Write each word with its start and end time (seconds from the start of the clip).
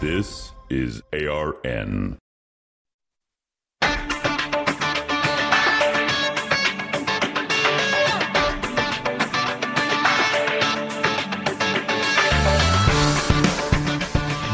This 0.00 0.52
is 0.70 1.02
ARN. 1.12 2.18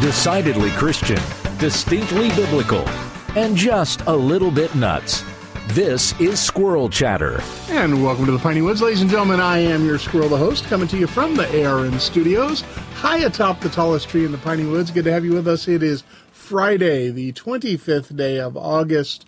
Decidedly 0.00 0.70
Christian, 0.70 1.20
distinctly 1.58 2.30
biblical, 2.30 2.88
and 3.36 3.54
just 3.54 4.00
a 4.06 4.14
little 4.14 4.50
bit 4.50 4.75
nuts. 4.75 5.22
This 5.68 6.13
is 6.21 6.39
Squirrel 6.39 6.91
Chatter. 6.91 7.43
And 7.71 8.04
welcome 8.04 8.27
to 8.27 8.32
the 8.32 8.39
Piney 8.39 8.61
Woods, 8.61 8.82
ladies 8.82 9.00
and 9.00 9.09
gentlemen. 9.11 9.41
I 9.41 9.57
am 9.59 9.82
your 9.85 9.99
squirrel, 9.99 10.29
the 10.29 10.37
host, 10.37 10.67
coming 10.67 10.87
to 10.89 10.99
you 10.99 11.07
from 11.07 11.35
the 11.35 11.64
ARN 11.64 11.99
studios, 11.99 12.61
high 12.95 13.21
atop 13.21 13.61
the 13.61 13.71
tallest 13.71 14.11
tree 14.11 14.27
in 14.27 14.32
the 14.32 14.39
Piney 14.39 14.67
Woods. 14.67 14.90
Good 14.90 15.04
to 15.04 15.13
have 15.13 15.25
you 15.25 15.32
with 15.32 15.49
us. 15.49 15.67
It 15.67 15.82
is 15.82 16.04
Friday, 16.31 17.09
the 17.11 17.32
25th 17.32 18.14
day 18.14 18.39
of 18.39 18.59
August, 18.59 19.25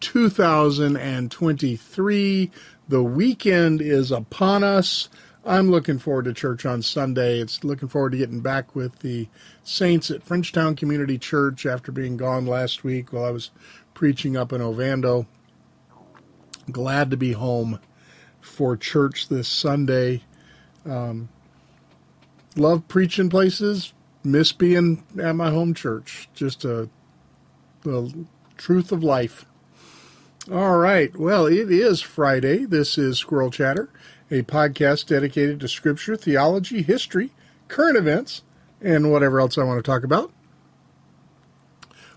2023. 0.00 2.50
The 2.88 3.02
weekend 3.02 3.82
is 3.82 4.12
upon 4.12 4.62
us. 4.62 5.08
I'm 5.44 5.68
looking 5.68 5.98
forward 5.98 6.26
to 6.26 6.32
church 6.32 6.64
on 6.64 6.82
Sunday. 6.82 7.40
It's 7.40 7.64
looking 7.64 7.88
forward 7.88 8.12
to 8.12 8.18
getting 8.18 8.40
back 8.40 8.76
with 8.76 9.00
the 9.00 9.26
saints 9.64 10.12
at 10.12 10.24
Frenchtown 10.24 10.76
Community 10.76 11.18
Church 11.18 11.66
after 11.66 11.90
being 11.90 12.16
gone 12.16 12.46
last 12.46 12.84
week 12.84 13.12
while 13.12 13.24
I 13.24 13.30
was 13.30 13.50
preaching 13.94 14.36
up 14.36 14.52
in 14.52 14.62
Ovando. 14.62 15.26
Glad 16.70 17.10
to 17.10 17.16
be 17.16 17.32
home 17.32 17.80
for 18.40 18.76
church 18.76 19.28
this 19.28 19.48
Sunday. 19.48 20.22
Um, 20.84 21.28
love 22.56 22.86
preaching 22.88 23.30
places. 23.30 23.92
Miss 24.24 24.52
being 24.52 25.04
at 25.20 25.34
my 25.34 25.50
home 25.50 25.74
church. 25.74 26.28
Just 26.34 26.64
a 26.64 26.88
the 27.82 28.26
truth 28.56 28.92
of 28.92 29.02
life. 29.02 29.44
All 30.50 30.76
right. 30.76 31.16
Well, 31.16 31.46
it 31.46 31.70
is 31.70 32.00
Friday. 32.00 32.64
This 32.64 32.98
is 32.98 33.18
Squirrel 33.18 33.50
Chatter, 33.50 33.90
a 34.30 34.42
podcast 34.42 35.06
dedicated 35.06 35.60
to 35.60 35.68
scripture, 35.68 36.16
theology, 36.16 36.82
history, 36.82 37.30
current 37.68 37.96
events, 37.96 38.42
and 38.80 39.10
whatever 39.10 39.40
else 39.40 39.56
I 39.56 39.64
want 39.64 39.78
to 39.78 39.88
talk 39.88 40.04
about. 40.04 40.32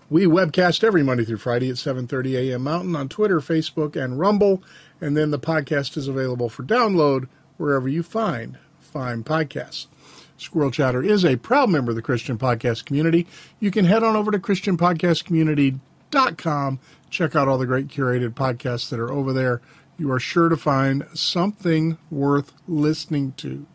We 0.08 0.26
webcast 0.26 0.84
every 0.84 1.02
Monday 1.02 1.24
through 1.24 1.38
Friday 1.38 1.68
at 1.68 1.74
7:30 1.76 2.50
a.m. 2.50 2.62
Mountain 2.62 2.94
on 2.94 3.08
Twitter, 3.08 3.40
Facebook, 3.40 3.96
and 3.96 4.20
Rumble, 4.20 4.62
and 5.00 5.16
then 5.16 5.32
the 5.32 5.38
podcast 5.38 5.96
is 5.96 6.06
available 6.06 6.48
for 6.48 6.62
download 6.62 7.26
wherever 7.56 7.88
you 7.88 8.04
find 8.04 8.56
fine 8.78 9.24
podcasts. 9.24 9.88
Squirrel 10.36 10.70
Chatter 10.70 11.02
is 11.02 11.24
a 11.24 11.34
proud 11.36 11.70
member 11.70 11.90
of 11.90 11.96
the 11.96 12.02
Christian 12.02 12.38
Podcast 12.38 12.84
Community. 12.84 13.26
You 13.58 13.72
can 13.72 13.86
head 13.86 14.04
on 14.04 14.14
over 14.14 14.30
to 14.30 14.38
christianpodcastcommunity.com, 14.38 16.78
check 17.10 17.34
out 17.34 17.48
all 17.48 17.58
the 17.58 17.66
great 17.66 17.88
curated 17.88 18.34
podcasts 18.34 18.88
that 18.90 19.00
are 19.00 19.10
over 19.10 19.32
there. 19.32 19.60
You 19.98 20.12
are 20.12 20.20
sure 20.20 20.48
to 20.48 20.56
find 20.56 21.04
something 21.14 21.98
worth 22.10 22.52
listening 22.68 23.32
to. 23.38 23.66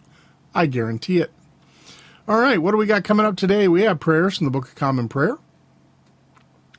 I 0.53 0.67
guarantee 0.67 1.17
it. 1.17 1.31
All 2.27 2.39
right, 2.39 2.61
what 2.61 2.71
do 2.71 2.77
we 2.77 2.85
got 2.85 3.03
coming 3.03 3.25
up 3.25 3.35
today? 3.35 3.67
We 3.67 3.81
have 3.81 3.99
prayers 3.99 4.37
from 4.37 4.45
the 4.45 4.52
Book 4.52 4.69
of 4.69 4.75
Common 4.75 5.09
Prayer. 5.09 5.37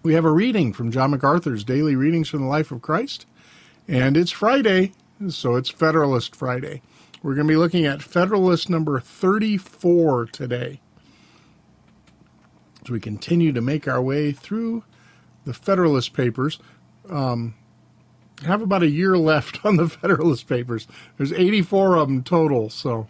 We 0.02 0.14
have 0.14 0.24
a 0.24 0.32
reading 0.32 0.72
from 0.72 0.90
John 0.90 1.12
MacArthur's 1.12 1.62
Daily 1.62 1.94
Readings 1.94 2.28
from 2.28 2.40
the 2.40 2.48
Life 2.48 2.72
of 2.72 2.82
Christ. 2.82 3.24
And 3.86 4.16
it's 4.16 4.32
Friday, 4.32 4.92
so 5.28 5.54
it's 5.54 5.70
Federalist 5.70 6.34
Friday. 6.34 6.82
We're 7.22 7.36
going 7.36 7.46
to 7.46 7.52
be 7.52 7.56
looking 7.56 7.86
at 7.86 8.02
Federalist 8.02 8.68
number 8.68 8.98
34 8.98 10.26
today. 10.26 10.80
As 12.82 12.90
we 12.90 12.98
continue 12.98 13.52
to 13.52 13.60
make 13.60 13.86
our 13.86 14.02
way 14.02 14.32
through 14.32 14.82
the 15.44 15.54
Federalist 15.54 16.14
Papers, 16.14 16.58
um, 17.08 17.54
have 18.44 18.60
about 18.60 18.82
a 18.82 18.90
year 18.90 19.16
left 19.16 19.64
on 19.64 19.76
the 19.76 19.88
Federalist 19.88 20.48
Papers. 20.48 20.88
There's 21.16 21.32
84 21.32 21.94
of 21.98 22.08
them 22.08 22.24
total, 22.24 22.70
so 22.70 23.06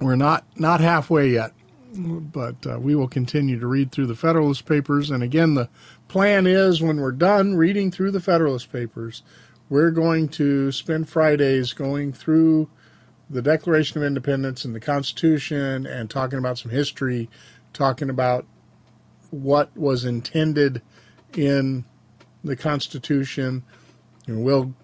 we're 0.00 0.16
not 0.16 0.46
not 0.56 0.80
halfway 0.80 1.28
yet 1.32 1.52
but 1.92 2.66
uh, 2.66 2.78
we 2.78 2.94
will 2.94 3.08
continue 3.08 3.58
to 3.58 3.66
read 3.66 3.90
through 3.90 4.06
the 4.06 4.14
Federalist 4.14 4.66
Papers. 4.66 5.10
And 5.10 5.22
again, 5.22 5.54
the 5.54 5.68
plan 6.08 6.46
is 6.46 6.82
when 6.82 7.00
we're 7.00 7.12
done 7.12 7.56
reading 7.56 7.90
through 7.90 8.12
the 8.12 8.20
Federalist 8.20 8.72
Papers, 8.72 9.22
we're 9.68 9.90
going 9.90 10.28
to 10.28 10.72
spend 10.72 11.08
Fridays 11.08 11.72
going 11.72 12.12
through 12.12 12.68
the 13.28 13.42
Declaration 13.42 13.98
of 13.98 14.06
Independence 14.06 14.64
and 14.64 14.74
the 14.74 14.80
Constitution 14.80 15.86
and 15.86 16.10
talking 16.10 16.38
about 16.38 16.58
some 16.58 16.70
history, 16.70 17.28
talking 17.72 18.10
about 18.10 18.46
what 19.30 19.76
was 19.76 20.04
intended 20.04 20.82
in 21.34 21.84
the 22.42 22.56
Constitution. 22.56 23.64
And 24.26 24.44
we'll 24.44 24.74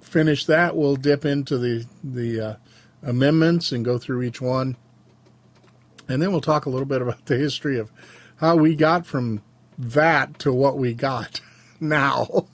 finish 0.00 0.44
that. 0.46 0.76
We'll 0.76 0.96
dip 0.96 1.24
into 1.24 1.56
the, 1.56 1.86
the 2.02 2.40
uh, 2.40 2.56
amendments 3.02 3.72
and 3.72 3.84
go 3.84 3.98
through 3.98 4.22
each 4.22 4.40
one 4.40 4.76
and 6.08 6.20
then 6.20 6.30
we'll 6.32 6.40
talk 6.40 6.66
a 6.66 6.70
little 6.70 6.86
bit 6.86 7.02
about 7.02 7.26
the 7.26 7.36
history 7.36 7.78
of 7.78 7.90
how 8.36 8.56
we 8.56 8.74
got 8.74 9.06
from 9.06 9.42
that 9.78 10.38
to 10.40 10.52
what 10.52 10.78
we 10.78 10.94
got 10.94 11.40
now. 11.80 12.46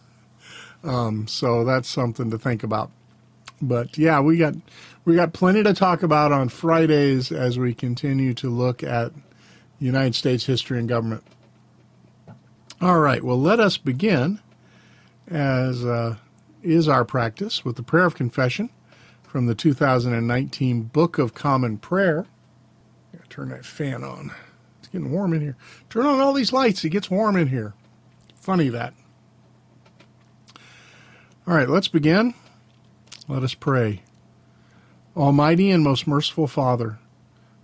Um, 0.82 1.26
so 1.26 1.64
that's 1.64 1.88
something 1.88 2.30
to 2.30 2.38
think 2.38 2.62
about. 2.62 2.90
But 3.60 3.98
yeah, 3.98 4.20
we 4.20 4.38
got 4.38 4.54
we 5.04 5.14
got 5.14 5.32
plenty 5.32 5.62
to 5.62 5.74
talk 5.74 6.02
about 6.02 6.32
on 6.32 6.48
Fridays 6.48 7.30
as 7.30 7.58
we 7.58 7.74
continue 7.74 8.32
to 8.34 8.48
look 8.48 8.82
at 8.82 9.12
United 9.78 10.14
States 10.14 10.46
history 10.46 10.78
and 10.78 10.88
government. 10.88 11.24
All 12.80 13.00
right, 13.00 13.22
well, 13.22 13.38
let 13.38 13.60
us 13.60 13.76
begin, 13.76 14.40
as 15.28 15.84
uh, 15.84 16.16
is 16.62 16.88
our 16.88 17.04
practice, 17.04 17.62
with 17.62 17.76
the 17.76 17.82
prayer 17.82 18.06
of 18.06 18.14
confession 18.14 18.70
from 19.22 19.44
the 19.46 19.54
2019 19.54 20.82
Book 20.84 21.18
of 21.18 21.34
Common 21.34 21.76
Prayer 21.76 22.26
turn 23.30 23.48
that 23.50 23.64
fan 23.64 24.02
on. 24.02 24.32
It's 24.80 24.88
getting 24.88 25.12
warm 25.12 25.32
in 25.32 25.40
here. 25.40 25.56
Turn 25.88 26.04
on 26.04 26.20
all 26.20 26.32
these 26.32 26.52
lights. 26.52 26.84
It 26.84 26.90
gets 26.90 27.10
warm 27.10 27.36
in 27.36 27.48
here. 27.48 27.74
Funny 28.40 28.68
that. 28.68 28.92
All 31.46 31.54
right, 31.54 31.68
let's 31.68 31.88
begin. 31.88 32.34
Let 33.28 33.42
us 33.42 33.54
pray. 33.54 34.02
Almighty 35.16 35.70
and 35.70 35.82
most 35.82 36.06
merciful 36.06 36.46
Father, 36.46 36.98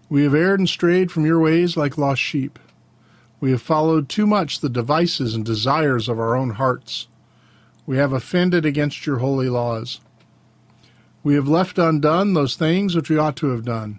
we 0.09 0.23
have 0.23 0.35
erred 0.35 0.61
and 0.61 0.69
strayed 0.69 1.11
from 1.11 1.27
your 1.27 1.41
ways 1.41 1.77
like 1.77 1.99
lost 1.99 2.23
sheep. 2.23 2.59
We 3.41 3.51
have 3.51 3.63
followed 3.63 4.09
too 4.09 4.27
much 4.27 4.61
the 4.61 4.69
devices 4.69 5.35
and 5.35 5.45
desires 5.45 6.09
of 6.09 6.19
our 6.19 6.37
own 6.37 6.51
hearts. 6.51 7.09
We 7.85 7.97
have 7.99 8.13
offended 8.13 8.65
against 8.65 9.07
your 9.07 9.19
holy 9.19 9.49
laws. 9.49 10.01
We 11.23 11.35
have 11.35 11.49
left 11.49 11.79
undone 11.79 12.35
those 12.35 12.57
things 12.57 12.95
which 12.95 13.11
we 13.11 13.19
ought 13.19 13.37
to 13.37 13.49
have 13.49 13.65
done 13.65 13.99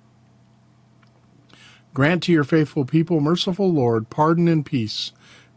Grant 1.93 2.23
to 2.23 2.31
your 2.31 2.43
faithful 2.43 2.85
people, 2.85 3.19
merciful 3.19 3.71
Lord, 3.71 4.09
pardon 4.09 4.47
and 4.47 4.65
peace, 4.65 5.11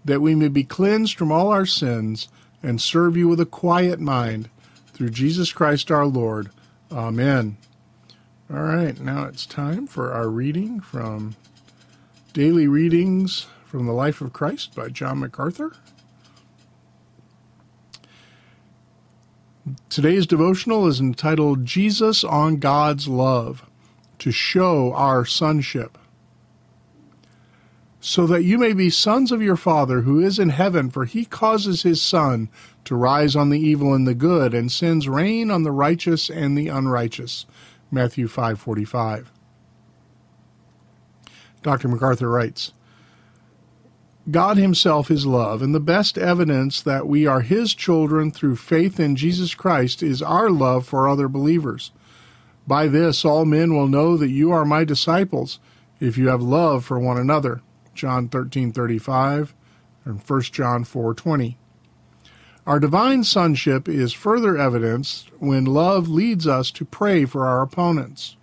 that 0.05 0.21
we 0.21 0.35
may 0.35 0.49
be 0.49 0.65
cleansed 0.65 1.17
from 1.17 1.31
all 1.31 1.49
our 1.49 1.67
sins 1.67 2.29
and 2.63 2.81
serve 2.81 3.17
you 3.17 3.29
with 3.29 3.41
a 3.41 3.47
quiet 3.47 4.01
mind. 4.01 4.49
Through 4.93 5.11
Jesus 5.11 5.53
Christ 5.53 5.91
our 5.91 6.07
Lord. 6.07 6.51
Amen. 6.93 7.57
All 8.53 8.63
right, 8.63 8.99
now 9.01 9.25
it's 9.25 9.47
time 9.47 9.87
for 9.87 10.13
our 10.13 10.29
reading 10.29 10.79
from 10.81 11.35
Daily 12.33 12.69
Readings 12.69 13.47
from 13.65 13.87
the 13.87 13.93
Life 13.93 14.21
of 14.21 14.33
Christ 14.33 14.75
by 14.75 14.89
John 14.89 15.21
MacArthur. 15.21 15.73
Today's 19.89 20.27
devotional 20.27 20.87
is 20.87 21.01
entitled 21.01 21.65
Jesus 21.65 22.23
on 22.23 22.59
God's 22.59 23.09
Love 23.09 23.65
to 24.19 24.31
Show 24.31 24.93
Our 24.93 25.25
Sonship. 25.25 25.97
So 28.07 28.27
that 28.27 28.45
you 28.45 28.59
may 28.59 28.75
be 28.75 28.91
sons 28.91 29.33
of 29.33 29.41
your 29.41 29.57
Father 29.57 30.03
who 30.03 30.21
is 30.21 30.39
in 30.39 30.51
heaven, 30.51 30.91
for 30.91 31.07
he 31.07 31.25
causes 31.25 31.85
his 31.85 32.03
sun 32.03 32.51
to 32.85 32.95
rise 32.95 33.35
on 33.35 33.49
the 33.49 33.59
evil 33.59 33.95
and 33.95 34.07
the 34.07 34.15
good, 34.15 34.53
and 34.53 34.71
sends 34.71 35.09
rain 35.09 35.51
on 35.51 35.63
the 35.63 35.73
righteous 35.73 36.29
and 36.29 36.57
the 36.57 36.69
unrighteous. 36.69 37.47
Matthew 37.91 38.29
5:45. 38.29 39.33
Dr. 41.63 41.89
MacArthur 41.89 42.29
writes, 42.29 42.75
God 44.31 44.59
Himself 44.59 45.11
is 45.11 45.25
love, 45.25 45.63
and 45.63 45.75
the 45.75 45.81
best 45.81 46.19
evidence 46.19 46.83
that 46.83 47.09
we 47.09 47.27
are 47.27 47.41
His 47.41 47.75
children 47.75 48.31
through 48.31 48.57
faith 48.57 49.01
in 49.01 49.17
Jesus 49.17 49.55
Christ 49.55 50.03
is 50.03 50.21
our 50.21 50.51
love 50.51 50.87
for 50.87 51.09
other 51.09 51.27
believers. 51.27 51.91
By 52.67 52.87
this 52.87 53.25
all 53.25 53.47
men 53.47 53.75
will 53.75 53.89
know 53.89 54.19
that 54.19 54.29
you 54.29 54.53
are 54.53 54.67
my 54.67 54.85
disciples, 54.85 55.59
if 56.01 56.19
you 56.19 56.29
have 56.29 56.43
love 56.43 56.85
for 56.85 56.99
one 56.99 57.17
another. 57.17 57.63
John 57.95 58.29
13:35 58.29 59.55
and 60.05 60.21
1 60.21 60.53
John 60.53 60.85
4:20. 60.85 61.57
Our 62.67 62.81
divine 62.81 63.25
sonship 63.25 63.89
is 63.89 64.13
further 64.13 64.57
evidenced 64.57 65.31
when 65.39 65.65
love 65.65 66.09
leads 66.09 66.47
us 66.47 66.71
to 66.73 66.85
pray 66.85 67.27
for 67.27 67.47
our 67.47 67.61
opponents. 67.61 68.37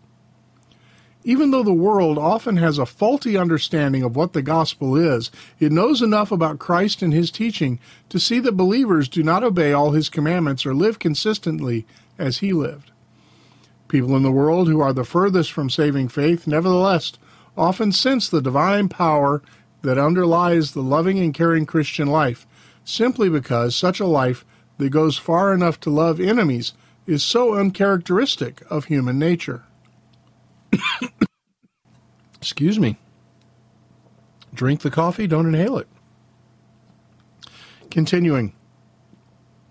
Even 1.23 1.51
though 1.51 1.63
the 1.63 1.73
world 1.73 2.17
often 2.17 2.57
has 2.57 2.79
a 2.79 2.85
faulty 2.85 3.37
understanding 3.37 4.01
of 4.01 4.15
what 4.15 4.33
the 4.33 4.41
gospel 4.41 4.95
is, 4.95 5.29
it 5.59 5.71
knows 5.71 6.01
enough 6.01 6.31
about 6.31 6.57
Christ 6.57 7.03
and 7.03 7.13
his 7.13 7.29
teaching 7.29 7.79
to 8.09 8.19
see 8.19 8.39
that 8.39 8.57
believers 8.57 9.07
do 9.07 9.21
not 9.21 9.43
obey 9.43 9.71
all 9.71 9.91
his 9.91 10.09
commandments 10.09 10.65
or 10.65 10.73
live 10.73 10.97
consistently 10.97 11.85
as 12.17 12.39
he 12.39 12.53
lived. 12.53 12.91
People 13.87 14.15
in 14.15 14.23
the 14.23 14.31
world 14.31 14.67
who 14.67 14.79
are 14.79 14.93
the 14.93 15.03
furthest 15.03 15.51
from 15.51 15.69
saving 15.69 16.07
faith, 16.07 16.47
nevertheless, 16.47 17.13
often 17.57 17.91
sense 17.91 18.29
the 18.29 18.41
divine 18.41 18.89
power 18.89 19.41
that 19.81 19.97
underlies 19.97 20.71
the 20.71 20.81
loving 20.81 21.19
and 21.19 21.33
caring 21.33 21.65
Christian 21.65 22.07
life, 22.07 22.45
simply 22.83 23.29
because 23.29 23.75
such 23.75 23.99
a 23.99 24.05
life 24.05 24.45
that 24.77 24.89
goes 24.89 25.17
far 25.17 25.53
enough 25.53 25.79
to 25.81 25.89
love 25.89 26.19
enemies 26.19 26.73
is 27.05 27.23
so 27.23 27.55
uncharacteristic 27.55 28.61
of 28.69 28.85
human 28.85 29.17
nature. 29.19 29.63
Excuse 32.35 32.79
me. 32.79 32.97
Drink 34.53 34.81
the 34.81 34.91
coffee, 34.91 35.27
don't 35.27 35.47
inhale 35.47 35.77
it. 35.77 35.87
Continuing. 37.89 38.53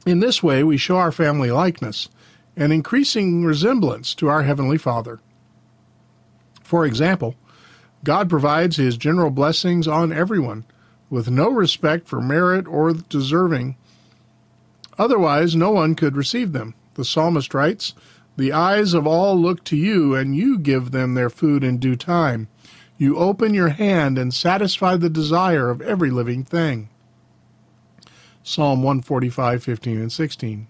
In 0.06 0.20
this 0.20 0.42
way, 0.42 0.64
we 0.64 0.76
show 0.76 0.96
our 0.96 1.12
family 1.12 1.50
likeness 1.50 2.08
and 2.56 2.72
increasing 2.72 3.44
resemblance 3.44 4.14
to 4.14 4.28
our 4.28 4.42
Heavenly 4.42 4.78
Father. 4.78 5.20
For 6.62 6.86
example, 6.86 7.34
God 8.04 8.30
provides 8.30 8.76
His 8.76 8.96
general 8.96 9.30
blessings 9.30 9.86
on 9.86 10.12
everyone, 10.12 10.64
with 11.08 11.30
no 11.30 11.50
respect 11.50 12.08
for 12.08 12.20
merit 12.20 12.66
or 12.66 12.92
deserving. 12.92 13.76
Otherwise, 14.98 15.56
no 15.56 15.70
one 15.70 15.94
could 15.94 16.16
receive 16.16 16.52
them. 16.52 16.74
The 16.94 17.04
psalmist 17.04 17.54
writes, 17.54 17.94
the 18.36 18.52
eyes 18.52 18.94
of 18.94 19.06
all 19.06 19.38
look 19.38 19.64
to 19.64 19.76
you, 19.76 20.14
and 20.14 20.34
you 20.34 20.58
give 20.58 20.92
them 20.92 21.14
their 21.14 21.28
food 21.28 21.62
in 21.62 21.78
due 21.78 21.96
time. 21.96 22.48
You 22.96 23.18
open 23.18 23.54
your 23.54 23.70
hand 23.70 24.18
and 24.18 24.32
satisfy 24.32 24.96
the 24.96 25.10
desire 25.10 25.68
of 25.68 25.82
every 25.82 26.10
living 26.10 26.44
thing. 26.44 26.88
Psalm 28.42 28.82
145, 28.82 29.62
15 29.62 30.00
and 30.00 30.12
16. 30.12 30.66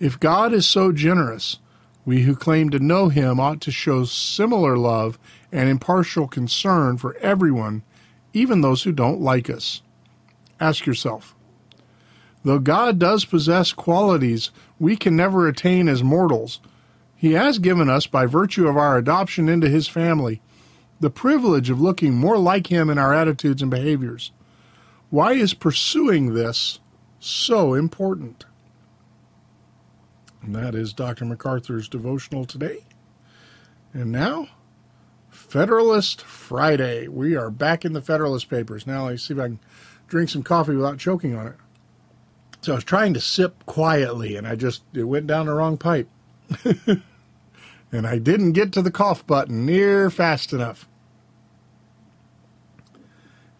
If 0.00 0.18
God 0.18 0.52
is 0.52 0.66
so 0.66 0.92
generous, 0.92 1.58
we 2.08 2.22
who 2.22 2.34
claim 2.34 2.70
to 2.70 2.78
know 2.78 3.10
him 3.10 3.38
ought 3.38 3.60
to 3.60 3.70
show 3.70 4.02
similar 4.02 4.78
love 4.78 5.18
and 5.52 5.68
impartial 5.68 6.26
concern 6.26 6.96
for 6.96 7.14
everyone, 7.18 7.82
even 8.32 8.62
those 8.62 8.84
who 8.84 8.92
don't 8.92 9.20
like 9.20 9.50
us. 9.50 9.82
Ask 10.58 10.86
yourself, 10.86 11.34
Though 12.44 12.60
God 12.60 12.98
does 12.98 13.26
possess 13.26 13.74
qualities 13.74 14.50
we 14.78 14.96
can 14.96 15.16
never 15.16 15.46
attain 15.46 15.86
as 15.86 16.02
mortals, 16.02 16.60
He 17.14 17.32
has 17.32 17.58
given 17.58 17.90
us, 17.90 18.06
by 18.06 18.24
virtue 18.24 18.68
of 18.68 18.78
our 18.78 18.96
adoption 18.96 19.46
into 19.46 19.68
His 19.68 19.86
family, 19.86 20.40
the 21.00 21.10
privilege 21.10 21.68
of 21.68 21.78
looking 21.78 22.14
more 22.14 22.38
like 22.38 22.68
Him 22.68 22.88
in 22.88 22.96
our 22.96 23.12
attitudes 23.12 23.60
and 23.60 23.70
behaviors. 23.70 24.32
Why 25.10 25.34
is 25.34 25.52
pursuing 25.52 26.32
this 26.32 26.78
so 27.20 27.74
important? 27.74 28.46
And 30.42 30.54
that 30.54 30.74
is 30.74 30.92
Dr. 30.92 31.24
MacArthur's 31.24 31.88
devotional 31.88 32.44
today. 32.44 32.84
And 33.92 34.12
now, 34.12 34.48
Federalist 35.30 36.22
Friday. 36.22 37.08
We 37.08 37.36
are 37.36 37.50
back 37.50 37.84
in 37.84 37.92
the 37.92 38.02
Federalist 38.02 38.48
Papers. 38.50 38.86
Now, 38.86 39.06
let's 39.06 39.26
see 39.26 39.34
if 39.34 39.40
I 39.40 39.44
can 39.44 39.60
drink 40.06 40.30
some 40.30 40.42
coffee 40.42 40.74
without 40.74 40.98
choking 40.98 41.34
on 41.34 41.46
it. 41.46 41.54
So 42.60 42.72
I 42.72 42.74
was 42.76 42.84
trying 42.84 43.14
to 43.14 43.20
sip 43.20 43.64
quietly, 43.66 44.36
and 44.36 44.46
I 44.46 44.56
just 44.56 44.82
it 44.92 45.04
went 45.04 45.26
down 45.26 45.46
the 45.46 45.52
wrong 45.54 45.78
pipe, 45.78 46.08
and 47.92 48.06
I 48.06 48.18
didn't 48.18 48.52
get 48.52 48.72
to 48.72 48.82
the 48.82 48.90
cough 48.90 49.26
button 49.26 49.64
near 49.64 50.10
fast 50.10 50.52
enough. 50.52 50.88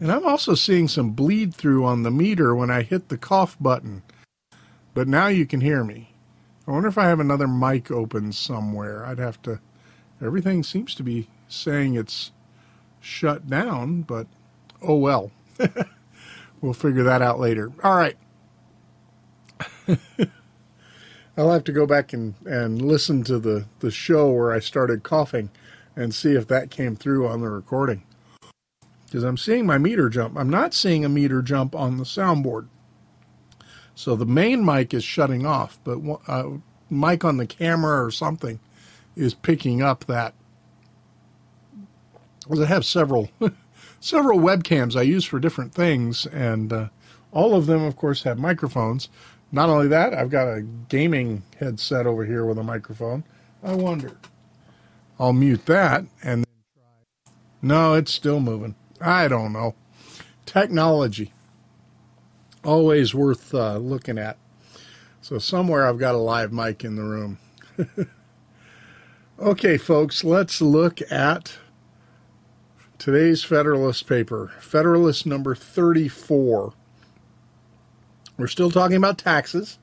And 0.00 0.12
I'm 0.12 0.26
also 0.26 0.54
seeing 0.54 0.88
some 0.88 1.10
bleed 1.10 1.54
through 1.54 1.84
on 1.84 2.02
the 2.02 2.10
meter 2.10 2.54
when 2.54 2.70
I 2.70 2.82
hit 2.82 3.08
the 3.08 3.19
cough 3.19 3.56
button. 3.60 4.02
But 4.94 5.08
now 5.08 5.28
you 5.28 5.46
can 5.46 5.60
hear 5.60 5.84
me. 5.84 6.07
I 6.69 6.73
wonder 6.73 6.88
if 6.88 6.99
I 6.99 7.06
have 7.06 7.19
another 7.19 7.49
mic 7.49 7.91
open 7.91 8.31
somewhere. 8.31 9.06
I'd 9.06 9.19
have 9.19 9.41
to. 9.43 9.59
Everything 10.20 10.62
seems 10.62 10.94
to 10.97 11.03
be 11.03 11.29
saying 11.49 11.94
it's 11.94 12.31
shut 13.00 13.49
down, 13.49 14.03
but 14.03 14.26
oh 14.82 14.97
well. 14.97 15.32
we'll 16.61 16.75
figure 16.75 17.05
that 17.05 17.23
out 17.23 17.41
later. 17.41 17.73
All 17.82 17.97
right. 17.97 18.19
I'll 21.38 21.53
have 21.53 21.65
to 21.65 21.73
go 21.73 21.87
back 21.87 22.12
and, 22.12 22.35
and 22.44 22.82
listen 22.82 23.25
to 23.25 23.38
the, 23.38 23.65
the 23.79 23.91
show 23.91 24.31
where 24.31 24.53
I 24.53 24.59
started 24.59 25.03
coughing 25.03 25.49
and 25.97 26.15
see 26.15 26.32
if 26.32 26.47
that 26.49 26.70
came 26.70 26.97
through 26.97 27.26
on 27.26 27.41
the 27.41 27.49
recording. 27.49 28.03
Because 29.06 29.25
I'm 29.25 29.38
seeing 29.38 29.65
my 29.65 29.79
meter 29.79 30.11
jump. 30.11 30.37
I'm 30.37 30.50
not 30.50 30.75
seeing 30.75 31.03
a 31.03 31.09
meter 31.09 31.41
jump 31.41 31.75
on 31.75 31.97
the 31.97 32.05
soundboard. 32.05 32.67
So 33.98 34.14
the 34.14 34.24
main 34.24 34.64
mic 34.64 34.94
is 34.94 35.02
shutting 35.02 35.44
off, 35.44 35.80
but 35.82 35.98
uh, 36.28 36.50
mic 36.88 37.24
on 37.24 37.36
the 37.36 37.48
camera 37.48 38.04
or 38.04 38.12
something 38.12 38.60
is 39.16 39.34
picking 39.34 39.82
up 39.82 40.04
that. 40.04 40.34
Because 42.44 42.60
I 42.60 42.66
have 42.66 42.84
several 42.84 43.28
several 44.00 44.38
webcams 44.38 44.94
I 44.94 45.02
use 45.02 45.24
for 45.24 45.40
different 45.40 45.74
things, 45.74 46.26
and 46.26 46.72
uh, 46.72 46.88
all 47.32 47.56
of 47.56 47.66
them, 47.66 47.82
of 47.82 47.96
course, 47.96 48.22
have 48.22 48.38
microphones. 48.38 49.08
Not 49.50 49.69
only 49.69 49.88
that, 49.88 50.14
I've 50.14 50.31
got 50.31 50.46
a 50.46 50.60
gaming 50.88 51.43
headset 51.58 52.06
over 52.06 52.24
here 52.24 52.44
with 52.44 52.56
a 52.56 52.62
microphone. 52.62 53.24
I 53.64 53.74
wonder. 53.74 54.17
I'll 55.19 55.32
mute 55.32 55.67
that 55.67 56.05
and 56.22 56.44
then 56.44 56.62
try. 56.72 57.32
No, 57.62 57.94
it's 57.94 58.14
still 58.14 58.38
moving. 58.38 58.76
I 59.00 59.26
don't 59.26 59.52
know. 59.52 59.74
Technology. 60.46 61.32
Always 62.69 63.15
worth 63.15 63.55
uh, 63.55 63.79
looking 63.79 64.19
at. 64.19 64.37
So 65.22 65.39
somewhere 65.39 65.87
I've 65.87 65.98
got 65.98 66.15
a 66.15 66.19
live 66.19 66.53
mic 66.53 66.84
in 66.84 66.96
the 66.96 67.03
room. 67.03 67.39
okay, 69.39 69.79
folks, 69.79 70.22
let's 70.22 70.60
look 70.60 71.01
at 71.10 71.56
today's 72.98 73.43
Federalist 73.43 74.06
paper, 74.06 74.53
Federalist 74.60 75.25
number 75.25 75.55
34. 75.55 76.75
We're 78.37 78.46
still 78.46 78.70
talking 78.70 78.98
about 78.98 79.17
taxes. 79.17 79.79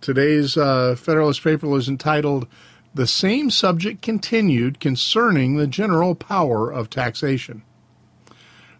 Today's 0.00 0.56
uh, 0.56 0.94
Federalist 0.94 1.42
paper 1.42 1.66
was 1.66 1.88
entitled 1.88 2.46
The 2.94 3.08
Same 3.08 3.50
Subject 3.50 4.00
Continued 4.02 4.78
Concerning 4.78 5.56
the 5.56 5.66
General 5.66 6.14
Power 6.14 6.70
of 6.70 6.88
Taxation. 6.90 7.62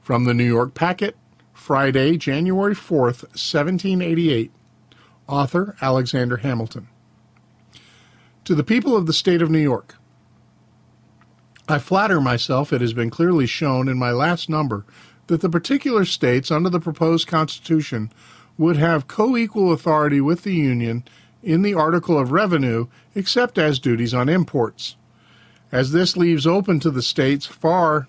From 0.00 0.22
the 0.22 0.34
New 0.34 0.44
York 0.44 0.74
Packet, 0.74 1.16
Friday, 1.66 2.16
January 2.16 2.76
4th, 2.76 3.24
1788. 3.34 4.52
Author 5.26 5.74
Alexander 5.82 6.36
Hamilton. 6.36 6.86
To 8.44 8.54
the 8.54 8.62
people 8.62 8.96
of 8.96 9.06
the 9.06 9.12
state 9.12 9.42
of 9.42 9.50
New 9.50 9.58
York, 9.58 9.96
I 11.68 11.80
flatter 11.80 12.20
myself 12.20 12.72
it 12.72 12.80
has 12.80 12.92
been 12.92 13.10
clearly 13.10 13.46
shown 13.46 13.88
in 13.88 13.98
my 13.98 14.12
last 14.12 14.48
number 14.48 14.86
that 15.26 15.40
the 15.40 15.50
particular 15.50 16.04
states 16.04 16.52
under 16.52 16.70
the 16.70 16.78
proposed 16.78 17.26
Constitution 17.26 18.12
would 18.56 18.76
have 18.76 19.08
co-equal 19.08 19.72
authority 19.72 20.20
with 20.20 20.44
the 20.44 20.54
Union 20.54 21.02
in 21.42 21.62
the 21.62 21.74
article 21.74 22.16
of 22.16 22.30
revenue 22.30 22.86
except 23.16 23.58
as 23.58 23.80
duties 23.80 24.14
on 24.14 24.28
imports. 24.28 24.94
As 25.72 25.90
this 25.90 26.16
leaves 26.16 26.46
open 26.46 26.78
to 26.78 26.92
the 26.92 27.02
states 27.02 27.44
far 27.44 28.06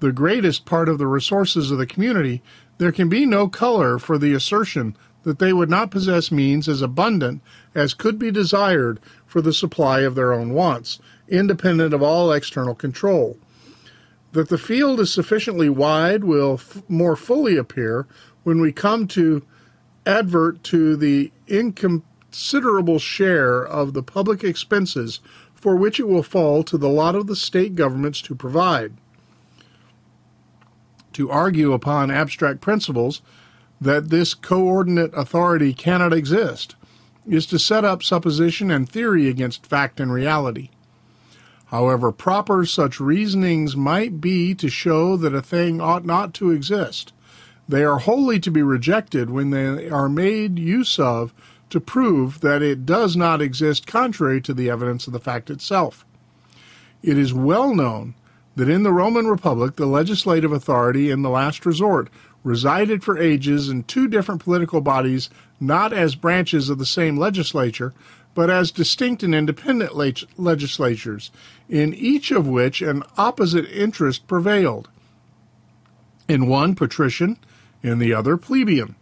the 0.00 0.12
greatest 0.12 0.64
part 0.64 0.88
of 0.88 0.98
the 0.98 1.06
resources 1.06 1.70
of 1.70 1.78
the 1.78 1.86
community, 1.86 2.42
there 2.78 2.92
can 2.92 3.08
be 3.08 3.26
no 3.26 3.48
color 3.48 3.98
for 3.98 4.18
the 4.18 4.32
assertion 4.32 4.96
that 5.24 5.38
they 5.38 5.52
would 5.52 5.68
not 5.68 5.90
possess 5.90 6.30
means 6.32 6.68
as 6.68 6.80
abundant 6.80 7.42
as 7.74 7.92
could 7.92 8.18
be 8.18 8.30
desired 8.30 9.00
for 9.26 9.42
the 9.42 9.52
supply 9.52 10.00
of 10.00 10.14
their 10.14 10.32
own 10.32 10.54
wants, 10.54 11.00
independent 11.28 11.92
of 11.92 12.02
all 12.02 12.32
external 12.32 12.74
control. 12.74 13.36
That 14.32 14.48
the 14.48 14.58
field 14.58 15.00
is 15.00 15.12
sufficiently 15.12 15.68
wide 15.68 16.24
will 16.24 16.54
f- 16.54 16.82
more 16.88 17.16
fully 17.16 17.56
appear 17.56 18.06
when 18.44 18.60
we 18.60 18.72
come 18.72 19.06
to 19.08 19.44
advert 20.06 20.62
to 20.64 20.96
the 20.96 21.32
inconsiderable 21.48 22.98
share 22.98 23.62
of 23.64 23.92
the 23.92 24.02
public 24.02 24.44
expenses 24.44 25.20
for 25.54 25.76
which 25.76 25.98
it 25.98 26.08
will 26.08 26.22
fall 26.22 26.62
to 26.62 26.78
the 26.78 26.88
lot 26.88 27.14
of 27.14 27.26
the 27.26 27.36
state 27.36 27.74
governments 27.74 28.22
to 28.22 28.34
provide. 28.34 28.94
To 31.18 31.32
argue 31.32 31.72
upon 31.72 32.12
abstract 32.12 32.60
principles 32.60 33.22
that 33.80 34.08
this 34.08 34.34
coordinate 34.34 35.10
authority 35.14 35.74
cannot 35.74 36.12
exist 36.12 36.76
is 37.26 37.44
to 37.46 37.58
set 37.58 37.84
up 37.84 38.04
supposition 38.04 38.70
and 38.70 38.88
theory 38.88 39.26
against 39.26 39.66
fact 39.66 39.98
and 39.98 40.12
reality. 40.12 40.70
However 41.66 42.12
proper 42.12 42.64
such 42.64 43.00
reasonings 43.00 43.74
might 43.74 44.20
be 44.20 44.54
to 44.54 44.68
show 44.68 45.16
that 45.16 45.34
a 45.34 45.42
thing 45.42 45.80
ought 45.80 46.04
not 46.04 46.34
to 46.34 46.52
exist, 46.52 47.12
they 47.68 47.82
are 47.82 47.98
wholly 47.98 48.38
to 48.38 48.50
be 48.52 48.62
rejected 48.62 49.28
when 49.28 49.50
they 49.50 49.90
are 49.90 50.08
made 50.08 50.56
use 50.56 51.00
of 51.00 51.34
to 51.70 51.80
prove 51.80 52.42
that 52.42 52.62
it 52.62 52.86
does 52.86 53.16
not 53.16 53.42
exist 53.42 53.88
contrary 53.88 54.40
to 54.42 54.54
the 54.54 54.70
evidence 54.70 55.08
of 55.08 55.12
the 55.12 55.18
fact 55.18 55.50
itself. 55.50 56.06
It 57.02 57.18
is 57.18 57.34
well 57.34 57.74
known 57.74 58.14
that 58.58 58.68
in 58.68 58.82
the 58.82 58.92
Roman 58.92 59.28
Republic 59.28 59.76
the 59.76 59.86
legislative 59.86 60.50
authority 60.50 61.12
in 61.12 61.22
the 61.22 61.30
last 61.30 61.64
resort 61.64 62.10
resided 62.42 63.04
for 63.04 63.16
ages 63.16 63.68
in 63.68 63.84
two 63.84 64.08
different 64.08 64.42
political 64.42 64.80
bodies, 64.80 65.30
not 65.60 65.92
as 65.92 66.16
branches 66.16 66.68
of 66.68 66.78
the 66.78 66.84
same 66.84 67.16
legislature, 67.16 67.94
but 68.34 68.50
as 68.50 68.72
distinct 68.72 69.22
and 69.22 69.32
independent 69.32 69.94
legislatures, 70.36 71.30
in 71.68 71.94
each 71.94 72.32
of 72.32 72.48
which 72.48 72.82
an 72.82 73.04
opposite 73.16 73.64
interest 73.66 74.26
prevailed. 74.26 74.88
In 76.28 76.48
one, 76.48 76.74
patrician, 76.74 77.38
in 77.84 78.00
the 78.00 78.12
other, 78.12 78.36
plebeian. 78.36 78.96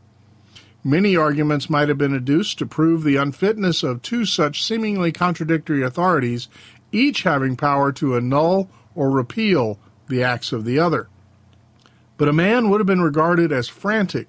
Many 0.84 1.16
arguments 1.16 1.70
might 1.70 1.88
have 1.88 1.96
been 1.96 2.14
adduced 2.14 2.58
to 2.58 2.66
prove 2.66 3.04
the 3.04 3.16
unfitness 3.16 3.82
of 3.82 4.02
two 4.02 4.26
such 4.26 4.62
seemingly 4.62 5.12
contradictory 5.12 5.82
authorities, 5.82 6.48
each 6.92 7.22
having 7.22 7.56
power 7.56 7.90
to 7.92 8.16
annul 8.16 8.68
or 8.96 9.10
repeal 9.10 9.78
the 10.08 10.24
acts 10.24 10.50
of 10.50 10.64
the 10.64 10.78
other. 10.78 11.08
But 12.16 12.28
a 12.28 12.32
man 12.32 12.70
would 12.70 12.80
have 12.80 12.86
been 12.86 13.02
regarded 13.02 13.52
as 13.52 13.68
frantic 13.68 14.26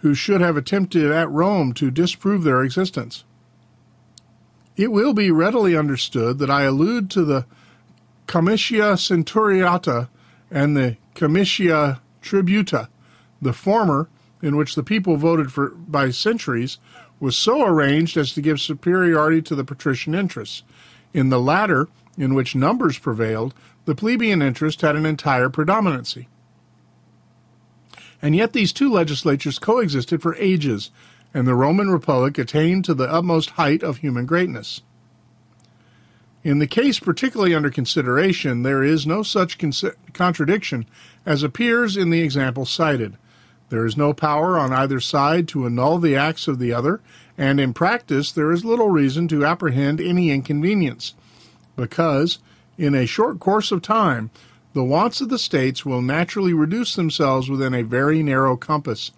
who 0.00 0.14
should 0.14 0.40
have 0.40 0.56
attempted 0.56 1.10
at 1.10 1.30
Rome 1.30 1.72
to 1.74 1.90
disprove 1.90 2.42
their 2.42 2.62
existence. 2.62 3.24
It 4.76 4.90
will 4.90 5.12
be 5.12 5.30
readily 5.30 5.76
understood 5.76 6.38
that 6.38 6.50
I 6.50 6.62
allude 6.62 7.08
to 7.10 7.24
the 7.24 7.46
Comitia 8.26 8.96
Centuriata 8.96 10.08
and 10.50 10.76
the 10.76 10.96
Comitia 11.14 12.00
Tributa. 12.20 12.88
The 13.40 13.52
former, 13.52 14.08
in 14.42 14.56
which 14.56 14.74
the 14.74 14.82
people 14.82 15.16
voted 15.16 15.52
for 15.52 15.70
by 15.70 16.10
centuries, 16.10 16.78
was 17.20 17.36
so 17.36 17.64
arranged 17.64 18.16
as 18.16 18.32
to 18.32 18.40
give 18.40 18.60
superiority 18.60 19.40
to 19.42 19.54
the 19.54 19.64
patrician 19.64 20.14
interests. 20.14 20.64
In 21.14 21.28
the 21.28 21.40
latter, 21.40 21.88
in 22.16 22.34
which 22.34 22.54
numbers 22.54 22.98
prevailed, 22.98 23.54
the 23.84 23.94
plebeian 23.94 24.42
interest 24.42 24.80
had 24.82 24.96
an 24.96 25.06
entire 25.06 25.48
predominancy. 25.48 26.28
And 28.20 28.36
yet 28.36 28.52
these 28.52 28.72
two 28.72 28.90
legislatures 28.90 29.58
coexisted 29.58 30.22
for 30.22 30.36
ages, 30.36 30.90
and 31.34 31.46
the 31.46 31.54
Roman 31.54 31.90
Republic 31.90 32.38
attained 32.38 32.84
to 32.84 32.94
the 32.94 33.10
utmost 33.10 33.50
height 33.50 33.82
of 33.82 33.98
human 33.98 34.26
greatness. 34.26 34.82
In 36.44 36.58
the 36.58 36.66
case 36.66 36.98
particularly 36.98 37.54
under 37.54 37.70
consideration, 37.70 38.62
there 38.62 38.82
is 38.82 39.06
no 39.06 39.22
such 39.22 39.58
contradiction 40.12 40.86
as 41.24 41.42
appears 41.42 41.96
in 41.96 42.10
the 42.10 42.20
example 42.20 42.66
cited. 42.66 43.16
There 43.68 43.86
is 43.86 43.96
no 43.96 44.12
power 44.12 44.58
on 44.58 44.72
either 44.72 45.00
side 45.00 45.48
to 45.48 45.64
annul 45.64 45.98
the 45.98 46.16
acts 46.16 46.48
of 46.48 46.58
the 46.58 46.72
other, 46.72 47.00
and 47.38 47.58
in 47.58 47.72
practice 47.72 48.30
there 48.30 48.52
is 48.52 48.64
little 48.64 48.90
reason 48.90 49.28
to 49.28 49.46
apprehend 49.46 50.00
any 50.00 50.30
inconvenience, 50.30 51.14
because, 51.76 52.38
in 52.78 52.94
a 52.94 53.06
short 53.06 53.40
course 53.40 53.72
of 53.72 53.82
time, 53.82 54.30
the 54.74 54.84
wants 54.84 55.20
of 55.20 55.28
the 55.28 55.38
states 55.38 55.84
will 55.84 56.02
naturally 56.02 56.54
reduce 56.54 56.94
themselves 56.94 57.50
within 57.50 57.74
a 57.74 57.82
very 57.82 58.22
narrow 58.22 58.56
compass, 58.56 59.12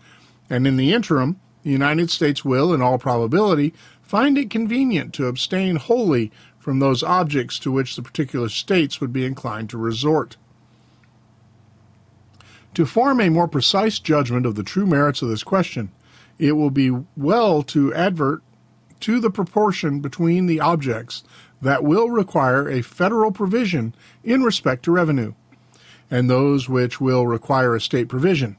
and 0.51 0.67
in 0.67 0.77
the 0.77 0.93
interim, 0.93 1.39
the 1.63 1.71
United 1.71 2.11
States 2.11 2.45
will, 2.45 2.75
in 2.75 2.83
all 2.83 2.99
probability, 2.99 3.73
find 4.03 4.37
it 4.37 4.51
convenient 4.51 5.15
to 5.15 5.27
abstain 5.27 5.77
wholly 5.77 6.31
from 6.59 6.79
those 6.79 7.03
objects 7.03 7.59
to 7.59 7.71
which 7.71 7.97
the 7.97 8.03
particular 8.03 8.49
states 8.49 9.01
would 9.01 9.13
be 9.13 9.25
inclined 9.25 9.71
to 9.71 9.79
resort. 9.79 10.37
To 12.75 12.85
form 12.85 13.21
a 13.21 13.29
more 13.29 13.47
precise 13.47 13.99
judgment 13.99 14.47
of 14.47 14.57
the 14.57 14.63
true 14.65 14.87
merits 14.87 15.23
of 15.23 15.29
this 15.29 15.45
question, 15.45 15.93
it 16.39 16.53
will 16.53 16.71
be 16.71 16.91
well 17.17 17.63
to 17.65 17.95
advert 17.95 18.43
to 19.01 19.21
the 19.21 19.31
proportion 19.31 20.01
between 20.01 20.47
the 20.47 20.61
objects 20.61 21.23
that 21.63 21.85
will 21.85 22.11
require 22.11 22.69
a 22.69 22.83
federal 22.83 23.33
provision 23.33 23.95
in 24.23 24.43
respect 24.43 24.85
to 24.85 24.93
revenue 24.93 25.35
and 26.11 26.29
those 26.29 26.69
which 26.69 27.01
will 27.01 27.27
require 27.27 27.75
a 27.75 27.81
state 27.81 28.09
provision. 28.09 28.57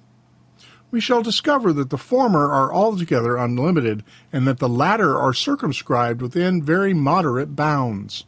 We 0.91 1.01
shall 1.01 1.21
discover 1.21 1.73
that 1.73 1.89
the 1.89 1.97
former 1.97 2.51
are 2.51 2.73
altogether 2.73 3.37
unlimited, 3.37 4.03
and 4.31 4.47
that 4.47 4.59
the 4.59 4.69
latter 4.69 5.17
are 5.17 5.33
circumscribed 5.33 6.21
within 6.21 6.63
very 6.63 6.93
moderate 6.93 7.55
bounds. 7.55 8.25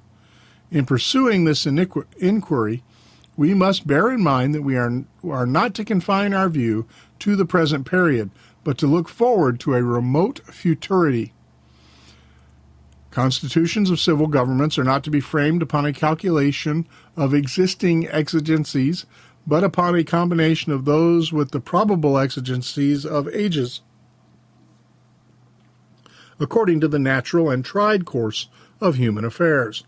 In 0.71 0.86
pursuing 0.86 1.45
this 1.45 1.65
inquiry, 1.65 2.83
we 3.38 3.53
must 3.53 3.88
bear 3.88 4.12
in 4.12 4.21
mind 4.21 4.53
that 4.55 4.63
we 4.63 4.75
are, 4.75 5.05
are 5.24 5.45
not 5.45 5.74
to 5.75 5.86
confine 5.86 6.33
our 6.33 6.50
view 6.50 6.88
to 7.19 7.36
the 7.36 7.45
present 7.45 7.86
period, 7.86 8.31
but 8.63 8.77
to 8.79 8.88
look 8.88 9.07
forward 9.07 9.59
to 9.62 9.75
a 9.75 9.83
remote 9.83 10.41
futurity. 10.51 11.33
Constitutions 13.17 13.89
of 13.89 14.00
civil 14.00 14.27
governments 14.27 14.77
are 14.77 14.83
not 14.83 15.03
to 15.03 15.09
be 15.09 15.19
framed 15.19 15.63
upon 15.63 15.88
a 15.88 15.91
calculation 15.91 16.88
of 17.15 17.33
existing 17.33 18.07
exigencies, 18.09 19.07
but 19.47 19.63
upon 19.63 19.95
a 19.95 20.03
combination 20.03 20.71
of 20.71 20.86
those 20.86 21.33
with 21.33 21.50
the 21.50 21.59
probable 21.59 22.19
exigencies 22.19 23.07
of 23.07 23.27
ages, 23.29 23.81
according 26.39 26.79
to 26.79 26.88
the 26.88 27.00
natural 27.00 27.50
and 27.50 27.65
tried 27.65 28.05
course 28.05 28.50
of 28.79 28.97
human 28.97 29.25
affairs. 29.25 29.83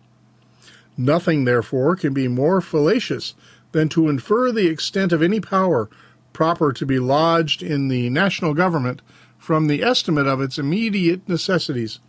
Nothing, 0.97 1.45
therefore, 1.45 1.95
can 1.95 2.15
be 2.15 2.27
more 2.27 2.61
fallacious 2.61 3.35
than 3.73 3.89
to 3.89 4.09
infer 4.09 4.51
the 4.51 4.65
extent 4.65 5.11
of 5.11 5.21
any 5.21 5.39
power 5.39 5.87
proper 6.33 6.73
to 6.73 6.83
be 6.83 6.97
lodged 6.97 7.61
in 7.61 7.89
the 7.89 8.09
national 8.09 8.55
government 8.55 9.03
from 9.37 9.67
the 9.67 9.83
estimate 9.83 10.25
of 10.25 10.41
its 10.41 10.57
immediate 10.57 11.29
necessities 11.29 11.99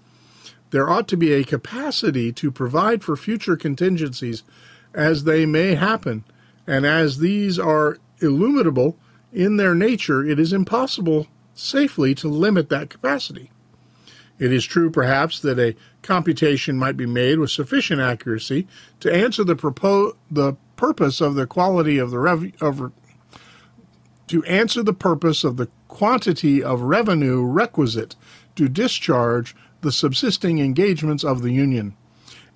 there 0.70 0.88
ought 0.88 1.08
to 1.08 1.16
be 1.16 1.32
a 1.32 1.44
capacity 1.44 2.32
to 2.32 2.50
provide 2.50 3.02
for 3.02 3.16
future 3.16 3.56
contingencies 3.56 4.42
as 4.94 5.24
they 5.24 5.46
may 5.46 5.74
happen, 5.74 6.24
and 6.66 6.86
as 6.86 7.18
these 7.18 7.58
are 7.58 7.98
illimitable 8.20 8.96
in 9.32 9.56
their 9.56 9.74
nature, 9.74 10.24
it 10.24 10.38
is 10.38 10.52
impossible 10.52 11.26
safely 11.54 12.14
to 12.16 12.28
limit 12.28 12.68
that 12.68 12.90
capacity. 12.90 13.50
It 14.38 14.52
is 14.52 14.64
true, 14.64 14.90
perhaps, 14.90 15.38
that 15.40 15.58
a 15.58 15.76
computation 16.02 16.76
might 16.76 16.96
be 16.96 17.06
made 17.06 17.38
with 17.38 17.50
sufficient 17.50 18.00
accuracy 18.00 18.66
to 19.00 19.14
answer 19.14 19.44
the 19.44 19.54
propo- 19.54 20.16
the 20.30 20.54
purpose 20.76 21.20
of 21.20 21.34
the 21.34 21.46
quality 21.46 21.98
of 21.98 22.10
the 22.10 22.18
rev- 22.18 22.52
of 22.60 22.92
to 24.28 24.44
answer 24.44 24.82
the 24.82 24.94
purpose 24.94 25.44
of 25.44 25.56
the 25.56 25.68
quantity 25.88 26.62
of 26.62 26.80
revenue 26.82 27.42
requisite 27.42 28.16
to 28.56 28.68
discharge 28.68 29.54
the 29.80 29.92
subsisting 29.92 30.58
engagements 30.58 31.24
of 31.24 31.42
the 31.42 31.52
Union, 31.52 31.94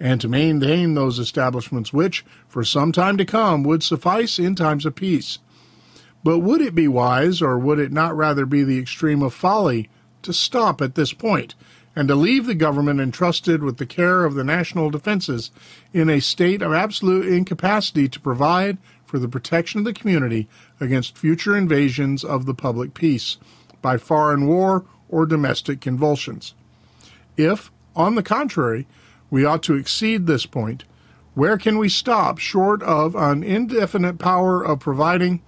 and 0.00 0.20
to 0.20 0.28
maintain 0.28 0.94
those 0.94 1.18
establishments 1.18 1.92
which, 1.92 2.24
for 2.48 2.64
some 2.64 2.92
time 2.92 3.16
to 3.16 3.24
come, 3.24 3.62
would 3.62 3.82
suffice 3.82 4.38
in 4.38 4.54
times 4.54 4.84
of 4.84 4.94
peace. 4.94 5.38
But 6.22 6.40
would 6.40 6.60
it 6.60 6.74
be 6.74 6.88
wise, 6.88 7.42
or 7.42 7.58
would 7.58 7.78
it 7.78 7.92
not 7.92 8.16
rather 8.16 8.46
be 8.46 8.64
the 8.64 8.78
extreme 8.78 9.22
of 9.22 9.34
folly, 9.34 9.88
to 10.22 10.32
stop 10.32 10.80
at 10.80 10.94
this 10.94 11.12
point, 11.12 11.54
and 11.96 12.08
to 12.08 12.14
leave 12.14 12.46
the 12.46 12.54
government 12.54 13.00
entrusted 13.00 13.62
with 13.62 13.76
the 13.76 13.86
care 13.86 14.24
of 14.24 14.34
the 14.34 14.44
national 14.44 14.90
defenses 14.90 15.50
in 15.92 16.10
a 16.10 16.20
state 16.20 16.60
of 16.60 16.72
absolute 16.72 17.26
incapacity 17.26 18.08
to 18.08 18.20
provide 18.20 18.78
for 19.04 19.18
the 19.18 19.28
protection 19.28 19.78
of 19.78 19.84
the 19.84 19.92
community 19.92 20.48
against 20.80 21.16
future 21.16 21.56
invasions 21.56 22.24
of 22.24 22.46
the 22.46 22.54
public 22.54 22.94
peace 22.94 23.36
by 23.80 23.96
foreign 23.96 24.46
war 24.46 24.84
or 25.08 25.26
domestic 25.26 25.80
convulsions? 25.80 26.54
If, 27.36 27.70
on 27.96 28.14
the 28.14 28.22
contrary, 28.22 28.86
we 29.30 29.44
ought 29.44 29.62
to 29.64 29.74
exceed 29.74 30.26
this 30.26 30.46
point, 30.46 30.84
where 31.34 31.58
can 31.58 31.78
we 31.78 31.88
stop 31.88 32.38
short 32.38 32.82
of 32.82 33.16
an 33.16 33.42
indefinite 33.42 34.18
power 34.18 34.64
of 34.64 34.80
providing 34.80 35.42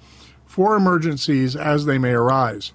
for 0.45 0.77
emergencies 0.77 1.55
as 1.55 1.85
they 1.85 1.99
may 1.99 2.13
arise? 2.13 2.73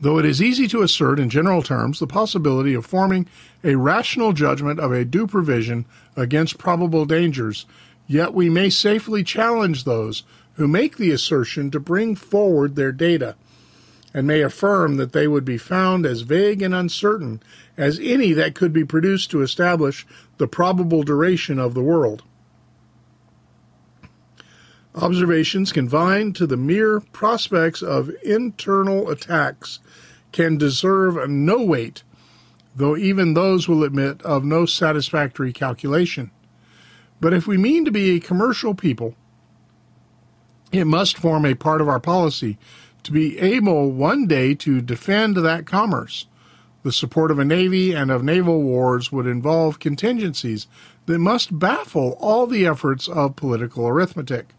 Though 0.00 0.18
it 0.18 0.24
is 0.24 0.42
easy 0.42 0.66
to 0.68 0.82
assert 0.82 1.20
in 1.20 1.30
general 1.30 1.62
terms 1.62 2.00
the 2.00 2.08
possibility 2.08 2.74
of 2.74 2.84
forming 2.84 3.28
a 3.62 3.76
rational 3.76 4.32
judgment 4.32 4.80
of 4.80 4.90
a 4.90 5.04
due 5.04 5.28
provision 5.28 5.86
against 6.16 6.58
probable 6.58 7.04
dangers, 7.04 7.66
Yet 8.06 8.34
we 8.34 8.50
may 8.50 8.68
safely 8.68 9.22
challenge 9.22 9.84
those 9.84 10.22
who 10.54 10.68
make 10.68 10.96
the 10.96 11.10
assertion 11.10 11.70
to 11.70 11.80
bring 11.80 12.14
forward 12.14 12.76
their 12.76 12.92
data, 12.92 13.36
and 14.14 14.26
may 14.26 14.42
affirm 14.42 14.96
that 14.96 15.12
they 15.12 15.26
would 15.26 15.44
be 15.44 15.58
found 15.58 16.04
as 16.04 16.22
vague 16.22 16.62
and 16.62 16.74
uncertain 16.74 17.42
as 17.76 17.98
any 18.02 18.32
that 18.32 18.54
could 18.54 18.72
be 18.72 18.84
produced 18.84 19.30
to 19.30 19.42
establish 19.42 20.06
the 20.38 20.46
probable 20.46 21.02
duration 21.02 21.58
of 21.58 21.74
the 21.74 21.82
world. 21.82 22.22
Observations 24.94 25.72
confined 25.72 26.36
to 26.36 26.46
the 26.46 26.56
mere 26.56 27.00
prospects 27.00 27.80
of 27.80 28.10
internal 28.22 29.08
attacks 29.08 29.80
can 30.32 30.58
deserve 30.58 31.28
no 31.30 31.62
weight, 31.62 32.02
though 32.76 32.96
even 32.96 33.32
those 33.32 33.68
will 33.68 33.84
admit 33.84 34.20
of 34.22 34.44
no 34.44 34.66
satisfactory 34.66 35.52
calculation. 35.52 36.30
But 37.20 37.32
if 37.32 37.46
we 37.46 37.56
mean 37.56 37.86
to 37.86 37.90
be 37.90 38.16
a 38.16 38.20
commercial 38.20 38.74
people, 38.74 39.14
it 40.72 40.86
must 40.86 41.16
form 41.16 41.46
a 41.46 41.54
part 41.54 41.80
of 41.80 41.88
our 41.88 42.00
policy 42.00 42.58
to 43.04 43.12
be 43.12 43.38
able 43.38 43.90
one 43.90 44.26
day 44.26 44.54
to 44.54 44.80
defend 44.80 45.36
that 45.36 45.66
commerce. 45.66 46.26
The 46.82 46.92
support 46.92 47.30
of 47.30 47.38
a 47.38 47.44
navy 47.44 47.92
and 47.92 48.10
of 48.10 48.24
naval 48.24 48.62
wars 48.62 49.12
would 49.12 49.26
involve 49.26 49.78
contingencies 49.78 50.66
that 51.06 51.18
must 51.18 51.58
baffle 51.58 52.16
all 52.20 52.46
the 52.46 52.66
efforts 52.66 53.08
of 53.08 53.36
political 53.36 53.86
arithmetic. 53.86 54.54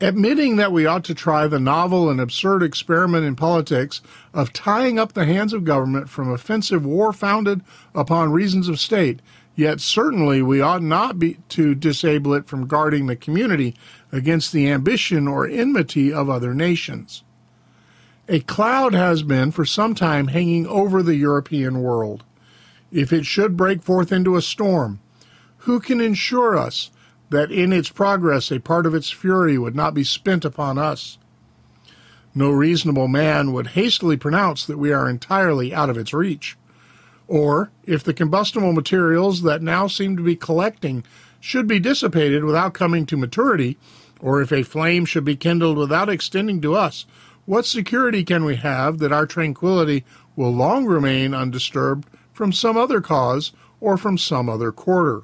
Admitting 0.00 0.56
that 0.56 0.72
we 0.72 0.84
ought 0.84 1.04
to 1.04 1.14
try 1.14 1.46
the 1.46 1.58
novel 1.58 2.10
and 2.10 2.20
absurd 2.20 2.62
experiment 2.62 3.24
in 3.24 3.34
politics 3.34 4.02
of 4.34 4.52
tying 4.52 4.98
up 4.98 5.14
the 5.14 5.24
hands 5.24 5.52
of 5.54 5.64
government 5.64 6.10
from 6.10 6.30
offensive 6.30 6.84
war 6.84 7.12
founded 7.12 7.62
upon 7.94 8.30
reasons 8.30 8.68
of 8.68 8.78
state, 8.78 9.20
yet 9.54 9.80
certainly 9.80 10.42
we 10.42 10.60
ought 10.60 10.82
not 10.82 11.18
be 11.18 11.38
to 11.48 11.74
disable 11.74 12.34
it 12.34 12.46
from 12.46 12.66
guarding 12.66 13.06
the 13.06 13.16
community 13.16 13.74
against 14.12 14.52
the 14.52 14.68
ambition 14.68 15.26
or 15.26 15.46
enmity 15.46 16.12
of 16.12 16.30
other 16.30 16.54
nations. 16.54 17.22
A 18.28 18.40
cloud 18.40 18.92
has 18.92 19.22
been 19.22 19.52
for 19.52 19.64
some 19.64 19.94
time 19.94 20.28
hanging 20.28 20.66
over 20.66 21.02
the 21.02 21.14
European 21.14 21.80
world. 21.80 22.24
If 22.90 23.12
it 23.12 23.26
should 23.26 23.56
break 23.56 23.82
forth 23.82 24.10
into 24.10 24.36
a 24.36 24.42
storm, 24.42 25.00
who 25.58 25.80
can 25.80 26.00
ensure 26.00 26.56
us 26.56 26.90
that 27.30 27.50
in 27.50 27.72
its 27.72 27.88
progress 27.88 28.50
a 28.50 28.60
part 28.60 28.86
of 28.86 28.94
its 28.94 29.10
fury 29.10 29.58
would 29.58 29.76
not 29.76 29.94
be 29.94 30.04
spent 30.04 30.44
upon 30.44 30.78
us? 30.78 31.18
No 32.34 32.50
reasonable 32.50 33.08
man 33.08 33.52
would 33.52 33.68
hastily 33.68 34.16
pronounce 34.16 34.66
that 34.66 34.78
we 34.78 34.92
are 34.92 35.08
entirely 35.08 35.74
out 35.74 35.90
of 35.90 35.96
its 35.96 36.12
reach. 36.12 36.56
Or, 37.28 37.70
if 37.84 38.04
the 38.04 38.14
combustible 38.14 38.72
materials 38.72 39.42
that 39.42 39.62
now 39.62 39.86
seem 39.86 40.16
to 40.16 40.22
be 40.22 40.36
collecting 40.36 41.02
should 41.40 41.66
be 41.66 41.78
dissipated 41.78 42.44
without 42.44 42.74
coming 42.74 43.06
to 43.06 43.16
maturity, 43.16 43.76
or 44.20 44.40
if 44.40 44.52
a 44.52 44.62
flame 44.62 45.04
should 45.04 45.24
be 45.24 45.36
kindled 45.36 45.76
without 45.76 46.08
extending 46.08 46.60
to 46.62 46.74
us, 46.74 47.06
what 47.44 47.64
security 47.64 48.24
can 48.24 48.44
we 48.44 48.56
have 48.56 48.98
that 48.98 49.12
our 49.12 49.26
tranquillity 49.26 50.04
will 50.34 50.52
long 50.52 50.84
remain 50.84 51.32
undisturbed 51.32 52.08
from 52.32 52.52
some 52.52 52.76
other 52.76 53.00
cause 53.00 53.52
or 53.80 53.96
from 53.96 54.18
some 54.18 54.48
other 54.48 54.72
quarter? 54.72 55.22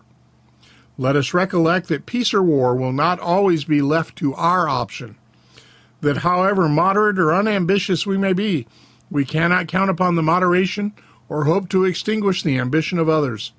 Let 0.99 1.17
us 1.17 1.35
recollect 1.35 1.89
that 1.89 2.07
peace 2.07 2.33
or 2.33 2.43
war 2.43 2.77
will 2.77 2.93
not 2.93 3.19
always 3.19 3.65
be 3.65 3.83
left 3.83 4.17
to 4.17 4.35
our 4.35 4.69
option, 4.69 5.17
that 6.01 6.19
however 6.19 6.69
moderate 6.69 7.19
or 7.19 7.35
unambitious 7.35 8.07
we 8.07 8.19
may 8.19 8.33
be, 8.33 8.67
we 9.11 9.25
cannot 9.25 9.69
count 9.69 9.91
upon 9.91 10.15
the 10.15 10.23
moderation 10.23 10.93
or 11.29 11.45
hope 11.45 11.69
to 11.71 11.85
extinguish 11.85 12.43
the 12.43 12.59
ambition 12.59 12.99
of 12.99 13.09
others. 13.09 13.53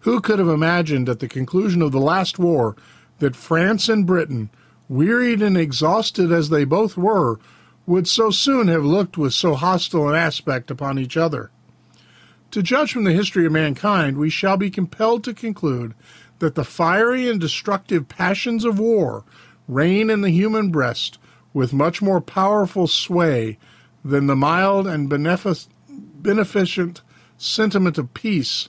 Who 0.00 0.20
could 0.20 0.38
have 0.38 0.48
imagined 0.48 1.08
at 1.08 1.20
the 1.20 1.28
conclusion 1.28 1.82
of 1.82 1.92
the 1.92 2.00
last 2.00 2.38
war 2.38 2.76
that 3.18 3.36
France 3.36 3.88
and 3.88 4.06
Britain, 4.06 4.50
wearied 4.88 5.42
and 5.42 5.56
exhausted 5.56 6.30
as 6.30 6.48
they 6.48 6.64
both 6.64 6.96
were, 6.96 7.38
would 7.86 8.06
so 8.08 8.30
soon 8.30 8.68
have 8.68 8.84
looked 8.84 9.16
with 9.16 9.32
so 9.32 9.54
hostile 9.54 10.08
an 10.08 10.14
aspect 10.14 10.70
upon 10.70 10.98
each 10.98 11.16
other? 11.16 11.50
To 12.52 12.62
judge 12.62 12.92
from 12.92 13.04
the 13.04 13.12
history 13.12 13.46
of 13.46 13.52
mankind, 13.52 14.16
we 14.16 14.30
shall 14.30 14.56
be 14.56 14.70
compelled 14.70 15.24
to 15.24 15.34
conclude 15.34 15.94
that 16.38 16.54
the 16.54 16.64
fiery 16.64 17.28
and 17.28 17.40
destructive 17.40 18.08
passions 18.08 18.64
of 18.64 18.78
war 18.78 19.24
reign 19.68 20.10
in 20.10 20.20
the 20.20 20.30
human 20.30 20.70
breast 20.70 21.18
with 21.52 21.72
much 21.72 22.00
more 22.02 22.20
powerful 22.20 22.86
sway 22.86 23.58
than 24.04 24.26
the 24.26 24.36
mild 24.36 24.86
and 24.86 25.10
benefic- 25.10 25.68
beneficent 25.88 27.02
sentiment 27.38 27.98
of 27.98 28.14
peace, 28.14 28.68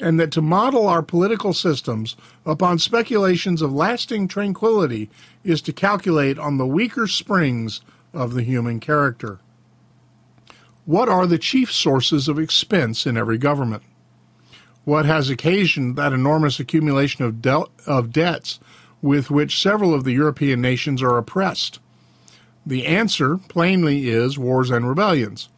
and 0.00 0.20
that 0.20 0.30
to 0.32 0.42
model 0.42 0.88
our 0.88 1.02
political 1.02 1.52
systems 1.52 2.16
upon 2.44 2.78
speculations 2.78 3.62
of 3.62 3.72
lasting 3.72 4.28
tranquility 4.28 5.10
is 5.42 5.62
to 5.62 5.72
calculate 5.72 6.38
on 6.38 6.58
the 6.58 6.66
weaker 6.66 7.06
springs 7.06 7.80
of 8.12 8.34
the 8.34 8.42
human 8.42 8.80
character. 8.80 9.38
What 10.84 11.08
are 11.08 11.26
the 11.26 11.38
chief 11.38 11.72
sources 11.72 12.28
of 12.28 12.38
expense 12.38 13.06
in 13.06 13.16
every 13.16 13.38
government? 13.38 13.82
What 14.84 15.04
has 15.04 15.28
occasioned 15.30 15.96
that 15.96 16.12
enormous 16.12 16.60
accumulation 16.60 17.24
of, 17.24 17.42
de- 17.42 17.64
of 17.86 18.12
debts 18.12 18.60
with 19.02 19.30
which 19.30 19.60
several 19.60 19.92
of 19.92 20.04
the 20.04 20.12
European 20.12 20.60
nations 20.60 21.02
are 21.02 21.18
oppressed? 21.18 21.80
The 22.64 22.86
answer, 22.86 23.38
plainly, 23.48 24.08
is 24.08 24.38
wars 24.38 24.70
and 24.70 24.88
rebellions. 24.88 25.48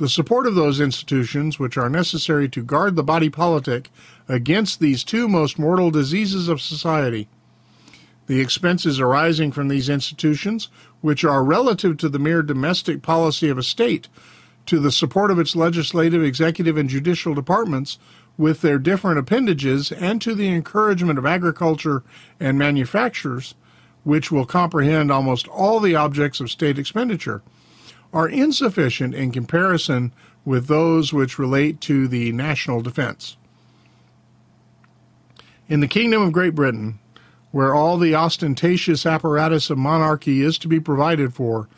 The 0.00 0.08
support 0.08 0.46
of 0.46 0.54
those 0.54 0.80
institutions 0.80 1.58
which 1.58 1.76
are 1.76 1.90
necessary 1.90 2.48
to 2.48 2.62
guard 2.62 2.96
the 2.96 3.02
body 3.02 3.28
politic 3.28 3.90
against 4.30 4.80
these 4.80 5.04
two 5.04 5.28
most 5.28 5.58
mortal 5.58 5.90
diseases 5.90 6.48
of 6.48 6.62
society. 6.62 7.28
The 8.26 8.40
expenses 8.40 8.98
arising 8.98 9.52
from 9.52 9.68
these 9.68 9.90
institutions, 9.90 10.70
which 11.02 11.22
are 11.22 11.44
relative 11.44 11.98
to 11.98 12.08
the 12.08 12.18
mere 12.18 12.42
domestic 12.42 13.02
policy 13.02 13.50
of 13.50 13.58
a 13.58 13.62
state, 13.62 14.08
to 14.64 14.80
the 14.80 14.90
support 14.90 15.30
of 15.30 15.38
its 15.38 15.54
legislative, 15.54 16.24
executive, 16.24 16.78
and 16.78 16.88
judicial 16.88 17.34
departments 17.34 17.98
with 18.38 18.62
their 18.62 18.78
different 18.78 19.18
appendages, 19.18 19.92
and 19.92 20.22
to 20.22 20.34
the 20.34 20.48
encouragement 20.48 21.18
of 21.18 21.26
agriculture 21.26 22.02
and 22.40 22.58
manufactures, 22.58 23.54
which 24.04 24.32
will 24.32 24.46
comprehend 24.46 25.12
almost 25.12 25.46
all 25.48 25.78
the 25.78 25.94
objects 25.94 26.40
of 26.40 26.50
state 26.50 26.78
expenditure, 26.78 27.42
are 28.12 28.28
insufficient 28.28 29.14
in 29.14 29.30
comparison 29.30 30.12
with 30.44 30.66
those 30.66 31.12
which 31.12 31.38
relate 31.38 31.80
to 31.80 32.08
the 32.08 32.32
national 32.32 32.80
defense. 32.80 33.36
In 35.68 35.80
the 35.80 35.88
Kingdom 35.88 36.22
of 36.22 36.32
Great 36.32 36.54
Britain, 36.54 36.98
where 37.52 37.74
all 37.74 37.98
the 37.98 38.14
ostentatious 38.14 39.06
apparatus 39.06 39.70
of 39.70 39.78
monarchy 39.78 40.42
is 40.42 40.58
to 40.58 40.68
be 40.68 40.80
provided 40.80 41.34
for, 41.34 41.68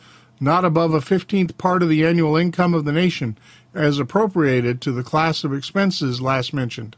not 0.41 0.65
above 0.65 0.95
a 0.95 1.01
fifteenth 1.01 1.57
part 1.59 1.83
of 1.83 1.89
the 1.89 2.05
annual 2.05 2.37
income 2.37 2.75
of 2.75 2.85
the 2.85 2.93
nation, 2.93 3.37
as 3.75 3.99
appropriated 3.99 4.81
to 4.81 4.93
the 4.93 5.03
class 5.03 5.45
of 5.45 5.53
expenses 5.53 6.21
last 6.21 6.53
mentioned. 6.53 6.97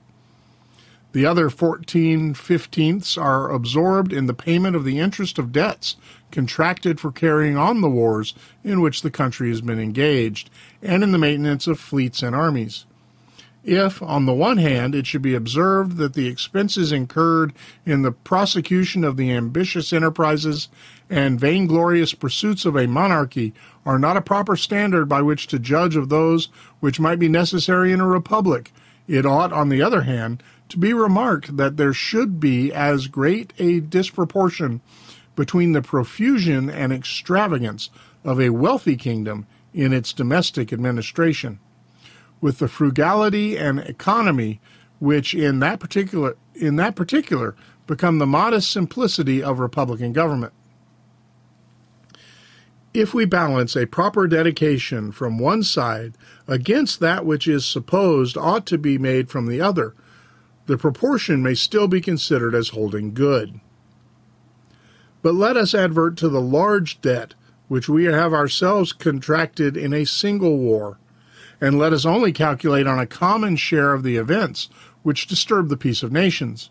The 1.15 1.27
other 1.27 1.49
fourteen 1.49 2.35
fifteenths 2.35 3.17
are 3.17 3.49
absorbed 3.49 4.13
in 4.13 4.27
the 4.27 4.35
payment 4.35 4.75
of 4.75 4.83
the 4.83 4.99
interest 4.99 5.39
of 5.39 5.53
debts 5.53 5.95
contracted 6.33 6.99
for 6.99 7.13
carrying 7.13 7.57
on 7.57 7.81
the 7.81 7.89
wars 7.89 8.35
in 8.65 8.81
which 8.81 9.03
the 9.03 9.13
country 9.13 9.49
has 9.51 9.61
been 9.61 9.79
engaged, 9.79 10.51
and 10.83 11.05
in 11.05 11.13
the 11.13 11.19
maintenance 11.19 11.69
of 11.69 11.79
fleets 11.79 12.21
and 12.21 12.35
armies. 12.35 12.85
If, 13.63 14.03
on 14.03 14.27
the 14.27 14.35
one 14.35 14.57
hand, 14.57 14.93
it 14.93 15.07
should 15.07 15.23
be 15.23 15.37
observed 15.37 15.99
that 15.99 16.15
the 16.15 16.27
expenses 16.27 16.91
incurred 16.91 17.53
in 17.87 18.03
the 18.03 18.11
prosecution 18.11 19.05
of 19.05 19.17
the 19.17 19.31
ambitious 19.31 19.93
enterprises 19.93 20.69
and 21.09 21.39
vainglorious 21.39 22.13
pursuits 22.13 22.65
of 22.65 22.75
a 22.75 22.89
monarchy 22.89 23.55
are 23.87 24.01
not 24.01 24.17
a 24.17 24.21
proper 24.21 24.57
standard 24.57 25.09
by 25.09 25.23
which 25.23 25.47
to 25.47 25.61
judge 25.61 25.95
of 25.95 26.09
those 26.09 26.49
which 26.81 26.99
might 26.99 27.21
be 27.21 27.29
necessary 27.29 27.93
in 27.93 28.01
a 28.01 28.07
republic. 28.07 28.73
It 29.07 29.27
ought, 29.27 29.53
on 29.53 29.69
the 29.69 29.83
other 29.83 30.03
hand, 30.03 30.43
to 30.69 30.79
be 30.79 30.93
remarked 30.93 31.57
that 31.57 31.77
there 31.77 31.93
should 31.93 32.41
be 32.41 32.73
as 32.73 33.07
great 33.07 33.53
a 33.59 33.81
disproportion 33.81 34.81
between 35.37 35.73
the 35.73 35.83
profusion 35.83 36.71
and 36.71 36.93
extravagance 36.93 37.91
of 38.25 38.41
a 38.41 38.51
wealthy 38.51 38.97
kingdom 38.97 39.47
in 39.73 39.93
its 39.93 40.13
domestic 40.13 40.73
administration, 40.73 41.59
with 42.41 42.59
the 42.59 42.69
frugality 42.69 43.57
and 43.59 43.81
economy 43.81 44.61
which 45.01 45.35
in 45.35 45.59
that 45.59 45.81
particular 45.81 46.37
in 46.55 46.77
that 46.77 46.95
particular 46.95 47.57
become 47.87 48.19
the 48.19 48.27
modest 48.27 48.71
simplicity 48.71 49.43
of 49.43 49.59
republican 49.59 50.13
government. 50.13 50.53
If 52.95 53.13
we 53.13 53.25
balance 53.25 53.77
a 53.77 53.87
proper 53.87 54.29
dedication 54.29 55.11
from 55.11 55.39
one 55.39 55.65
side 55.65 56.15
against 56.47 57.01
that 57.01 57.27
which 57.27 57.49
is 57.49 57.67
supposed 57.67 58.39
ought 58.39 58.67
to 58.67 58.79
be 58.79 58.99
made 58.99 59.29
from 59.29 59.49
the 59.49 59.61
other, 59.61 59.95
the 60.67 60.79
proportion 60.79 61.43
may 61.43 61.55
still 61.55 61.89
be 61.89 62.01
considered 62.01 62.55
as 62.55 62.71
holding 62.71 63.13
good. 63.13 63.61
But 65.23 65.35
let 65.35 65.57
us 65.57 65.75
advert 65.75 66.17
to 66.19 66.29
the 66.29 66.41
large 66.41 67.01
debt 67.01 67.35
which 67.69 67.89
we 67.89 68.05
have 68.05 68.33
ourselves 68.33 68.93
contracted 68.93 69.77
in 69.77 69.93
a 69.93 70.05
single 70.05 70.59
war, 70.59 70.99
and 71.61 71.79
let 71.79 71.93
us 71.93 72.05
only 72.05 72.33
calculate 72.33 72.87
on 72.87 72.99
a 72.99 73.07
common 73.07 73.57
share 73.57 73.93
of 73.95 74.03
the 74.03 74.17
events 74.17 74.69
which 75.03 75.27
disturb 75.27 75.69
the 75.69 75.77
peace 75.77 76.03
of 76.03 76.13
nations. 76.13 76.71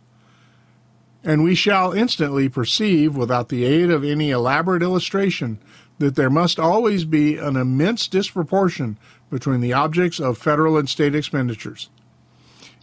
And 1.24 1.44
we 1.44 1.56
shall 1.56 1.94
instantly 1.94 2.50
perceive, 2.50 3.16
without 3.16 3.50
the 3.50 3.64
aid 3.64 3.90
of 3.90 4.04
any 4.04 4.30
elaborate 4.30 4.84
illustration, 4.84 5.58
that 6.00 6.16
there 6.16 6.30
must 6.30 6.60
always 6.60 7.06
be 7.06 7.38
an 7.38 7.56
immense 7.56 8.08
disproportion 8.08 8.98
between 9.30 9.62
the 9.62 9.74
objects 9.74 10.20
of 10.20 10.38
federal 10.38 10.78
and 10.78 10.90
state 10.90 11.16
expenditures. 11.16 11.90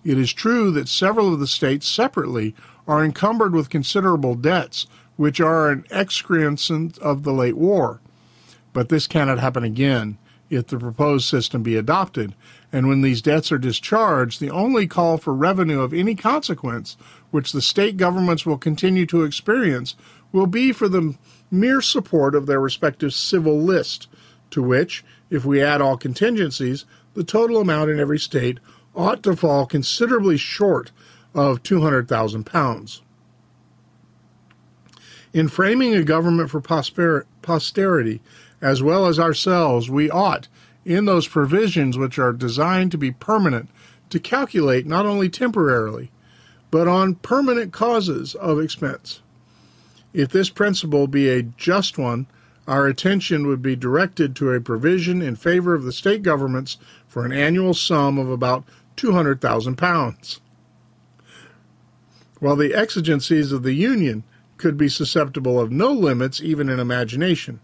It 0.04 0.18
is 0.18 0.32
true 0.32 0.70
that 0.72 0.88
several 0.88 1.32
of 1.32 1.40
the 1.40 1.46
states 1.46 1.86
separately 1.86 2.54
are 2.88 3.04
encumbered 3.04 3.54
with 3.54 3.70
considerable 3.70 4.34
debts, 4.34 4.86
which 5.16 5.40
are 5.40 5.70
an 5.70 5.84
excrescence 5.90 6.96
of 6.98 7.22
the 7.22 7.32
late 7.32 7.56
war. 7.56 8.00
But 8.72 8.88
this 8.88 9.06
cannot 9.06 9.38
happen 9.38 9.64
again 9.64 10.16
if 10.48 10.66
the 10.66 10.78
proposed 10.78 11.28
system 11.28 11.62
be 11.62 11.76
adopted, 11.76 12.34
and 12.72 12.88
when 12.88 13.02
these 13.02 13.22
debts 13.22 13.52
are 13.52 13.58
discharged, 13.58 14.40
the 14.40 14.50
only 14.50 14.86
call 14.86 15.16
for 15.16 15.34
revenue 15.34 15.80
of 15.80 15.94
any 15.94 16.14
consequence 16.14 16.96
which 17.30 17.52
the 17.52 17.62
state 17.62 17.96
governments 17.96 18.44
will 18.44 18.58
continue 18.58 19.06
to 19.06 19.22
experience 19.22 19.94
will 20.32 20.48
be 20.48 20.72
for 20.72 20.88
the 20.88 21.14
mere 21.50 21.80
support 21.80 22.34
of 22.34 22.46
their 22.46 22.60
respective 22.60 23.14
civil 23.14 23.60
list, 23.60 24.08
to 24.50 24.62
which, 24.62 25.04
if 25.30 25.44
we 25.44 25.62
add 25.62 25.80
all 25.80 25.96
contingencies, 25.96 26.84
the 27.14 27.24
total 27.24 27.60
amount 27.60 27.90
in 27.90 28.00
every 28.00 28.18
state 28.18 28.58
ought 28.94 29.22
to 29.22 29.36
fall 29.36 29.66
considerably 29.66 30.36
short 30.36 30.90
of 31.34 31.62
£200,000. 31.62 33.00
In 35.32 35.48
framing 35.48 35.94
a 35.94 36.02
government 36.02 36.50
for 36.50 36.60
posterity, 36.60 38.20
as 38.60 38.82
well 38.82 39.06
as 39.06 39.18
ourselves, 39.18 39.88
we 39.88 40.10
ought, 40.10 40.48
in 40.84 41.04
those 41.04 41.28
provisions 41.28 41.96
which 41.96 42.18
are 42.18 42.32
designed 42.32 42.90
to 42.90 42.98
be 42.98 43.12
permanent, 43.12 43.68
to 44.10 44.18
calculate 44.18 44.86
not 44.86 45.06
only 45.06 45.28
temporarily, 45.28 46.10
but 46.70 46.88
on 46.88 47.14
permanent 47.14 47.72
causes 47.72 48.34
of 48.34 48.58
expense. 48.58 49.20
If 50.12 50.30
this 50.30 50.50
principle 50.50 51.06
be 51.06 51.28
a 51.28 51.42
just 51.42 51.96
one, 51.96 52.26
our 52.66 52.86
attention 52.86 53.46
would 53.46 53.62
be 53.62 53.76
directed 53.76 54.36
to 54.36 54.50
a 54.50 54.60
provision 54.60 55.22
in 55.22 55.36
favor 55.36 55.74
of 55.74 55.84
the 55.84 55.92
state 55.92 56.22
governments 56.22 56.76
for 57.06 57.24
an 57.24 57.32
annual 57.32 57.74
sum 57.74 58.18
of 58.18 58.30
about 58.30 58.64
£200,000. 59.00 60.40
While 62.38 62.56
the 62.56 62.74
exigencies 62.74 63.52
of 63.52 63.62
the 63.62 63.74
Union 63.74 64.24
could 64.56 64.76
be 64.76 64.88
susceptible 64.88 65.58
of 65.58 65.72
no 65.72 65.92
limits 65.92 66.40
even 66.40 66.68
in 66.68 66.78
imagination. 66.78 67.60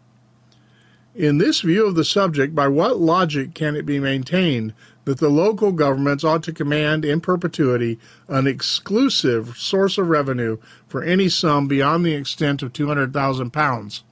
In 1.15 1.39
this 1.39 1.63
view 1.63 1.87
of 1.87 1.95
the 1.95 2.05
subject, 2.05 2.55
by 2.55 2.69
what 2.69 2.99
logic 2.99 3.55
can 3.55 3.75
it 3.75 3.87
be 3.87 3.99
maintained 3.99 4.75
that 5.05 5.19
the 5.19 5.31
local 5.31 5.73
governments 5.73 6.25
ought 6.25 6.43
to 6.43 6.53
command 6.53 7.05
in 7.05 7.21
perpetuity 7.21 7.99
an 8.29 8.47
exclusive 8.47 9.57
source 9.57 9.97
of 9.97 10.09
revenue 10.09 10.59
for 10.89 11.03
any 11.03 11.29
sum 11.29 11.69
beyond 11.69 12.05
the 12.05 12.15
extent 12.15 12.63
of 12.63 12.73
£200,000? 12.73 14.03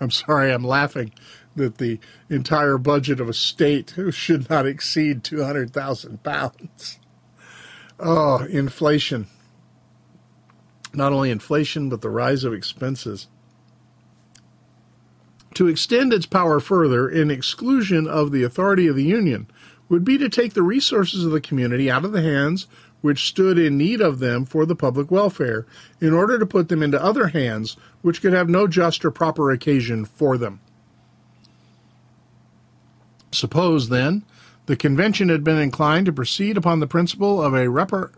I'm 0.00 0.10
sorry, 0.10 0.52
I'm 0.52 0.64
laughing 0.64 1.12
that 1.56 1.78
the 1.78 1.98
entire 2.28 2.78
budget 2.78 3.20
of 3.20 3.28
a 3.28 3.34
state 3.34 3.94
should 4.10 4.50
not 4.50 4.66
exceed 4.66 5.22
£200,000. 5.22 6.98
Oh, 8.00 8.44
inflation. 8.44 9.26
Not 10.92 11.12
only 11.12 11.30
inflation, 11.30 11.88
but 11.88 12.02
the 12.02 12.10
rise 12.10 12.44
of 12.44 12.52
expenses. 12.52 13.28
To 15.54 15.68
extend 15.68 16.12
its 16.12 16.26
power 16.26 16.58
further 16.58 17.08
in 17.08 17.30
exclusion 17.30 18.08
of 18.08 18.32
the 18.32 18.42
authority 18.42 18.88
of 18.88 18.96
the 18.96 19.04
Union 19.04 19.46
would 19.88 20.04
be 20.04 20.18
to 20.18 20.28
take 20.28 20.54
the 20.54 20.62
resources 20.62 21.24
of 21.24 21.30
the 21.30 21.40
community 21.40 21.90
out 21.90 22.04
of 22.04 22.12
the 22.12 22.22
hands 22.22 22.66
which 23.00 23.28
stood 23.28 23.58
in 23.58 23.76
need 23.76 24.00
of 24.00 24.18
them 24.18 24.44
for 24.44 24.64
the 24.66 24.74
public 24.74 25.10
welfare 25.10 25.66
in 26.00 26.12
order 26.12 26.38
to 26.38 26.46
put 26.46 26.68
them 26.68 26.82
into 26.82 27.00
other 27.02 27.28
hands 27.28 27.76
which 28.00 28.20
could 28.22 28.32
have 28.32 28.48
no 28.48 28.66
just 28.66 29.04
or 29.04 29.10
proper 29.10 29.50
occasion 29.50 30.04
for 30.04 30.38
them. 30.38 30.58
Suppose, 33.34 33.88
then, 33.88 34.24
the 34.66 34.76
convention 34.76 35.28
had 35.28 35.44
been 35.44 35.58
inclined 35.58 36.06
to 36.06 36.12
proceed 36.12 36.56
upon 36.56 36.80
the 36.80 36.86
principle 36.86 37.42
of 37.42 37.52
a 37.52 37.66
repar- 37.66 38.12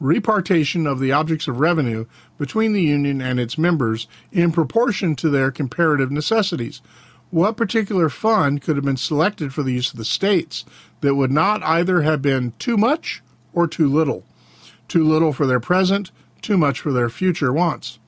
repartition 0.00 0.86
of 0.86 0.98
the 0.98 1.12
objects 1.12 1.46
of 1.46 1.60
revenue 1.60 2.06
between 2.38 2.72
the 2.72 2.82
Union 2.82 3.20
and 3.20 3.38
its 3.38 3.56
members 3.56 4.08
in 4.32 4.52
proportion 4.52 5.14
to 5.16 5.30
their 5.30 5.50
comparative 5.50 6.10
necessities. 6.10 6.80
What 7.30 7.56
particular 7.56 8.08
fund 8.08 8.62
could 8.62 8.76
have 8.76 8.84
been 8.84 8.96
selected 8.96 9.52
for 9.52 9.62
the 9.62 9.72
use 9.72 9.90
of 9.90 9.98
the 9.98 10.04
states 10.04 10.64
that 11.00 11.14
would 11.14 11.32
not 11.32 11.62
either 11.62 12.02
have 12.02 12.22
been 12.22 12.52
too 12.58 12.76
much 12.76 13.22
or 13.52 13.66
too 13.66 13.88
little? 13.88 14.24
Too 14.88 15.04
little 15.04 15.32
for 15.32 15.46
their 15.46 15.60
present, 15.60 16.10
too 16.42 16.56
much 16.56 16.80
for 16.80 16.92
their 16.92 17.08
future 17.08 17.52
wants. 17.52 17.98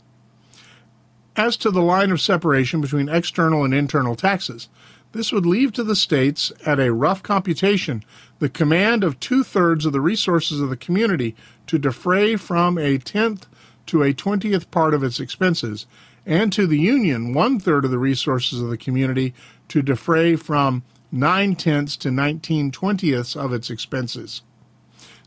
As 1.37 1.57
to 1.59 1.71
the 1.71 1.83
line 1.83 2.11
of 2.11 2.21
separation 2.21 2.81
between 2.81 3.09
external 3.09 3.65
and 3.65 3.75
internal 3.75 4.15
taxes, 4.15 4.69
this 5.13 5.33
would 5.33 5.47
leave 5.47 5.73
to 5.73 5.85
the 5.85 5.97
states, 5.97 6.53
at 6.67 6.79
a 6.79 6.93
rough 6.93 7.23
computation, 7.23 8.05
the 8.39 8.49
command 8.49 9.03
of 9.03 9.19
two 9.19 9.43
thirds 9.43 9.87
of 9.87 9.93
the 9.93 10.01
resources 10.01 10.61
of 10.61 10.69
the 10.69 10.77
community 10.77 11.35
to 11.67 11.79
defray 11.79 12.37
from 12.37 12.77
a 12.77 12.99
tenth 12.99 13.47
to 13.87 14.03
a 14.03 14.13
twentieth 14.13 14.71
part 14.71 14.93
of 14.93 15.03
its 15.03 15.21
expenses, 15.21 15.87
and 16.27 16.53
to 16.53 16.67
the 16.67 16.79
Union 16.79 17.33
one 17.33 17.59
third 17.59 17.85
of 17.85 17.91
the 17.91 17.99
resources 17.99 18.61
of 18.61 18.69
the 18.69 18.77
community 18.77 19.33
to 19.69 19.81
defray 19.81 20.37
from 20.37 20.83
nine 21.13 21.55
tenths 21.55 21.97
to 21.97 22.11
nineteen 22.11 22.71
twentieths 22.71 23.37
of 23.37 23.53
its 23.53 23.71
expenses. 23.71 24.43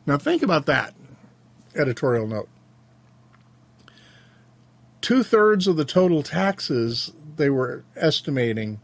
Now 0.06 0.18
think 0.18 0.44
about 0.44 0.66
that. 0.66 0.94
Editorial 1.76 2.28
note. 2.28 2.50
Two 5.02 5.24
thirds 5.24 5.68
of 5.68 5.78
the 5.78 5.86
total 5.86 6.22
taxes 6.22 7.14
they 7.38 7.50
were 7.50 7.86
estimating, 7.96 8.82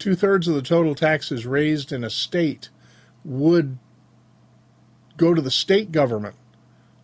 two 0.00 0.16
thirds 0.16 0.48
of 0.48 0.54
the 0.54 0.62
total 0.62 0.96
taxes 0.96 1.46
raised 1.46 1.92
in 1.92 2.02
a 2.02 2.10
state 2.10 2.70
would 3.24 3.78
go 5.16 5.34
to 5.34 5.42
the 5.42 5.50
state 5.50 5.92
government 5.92 6.34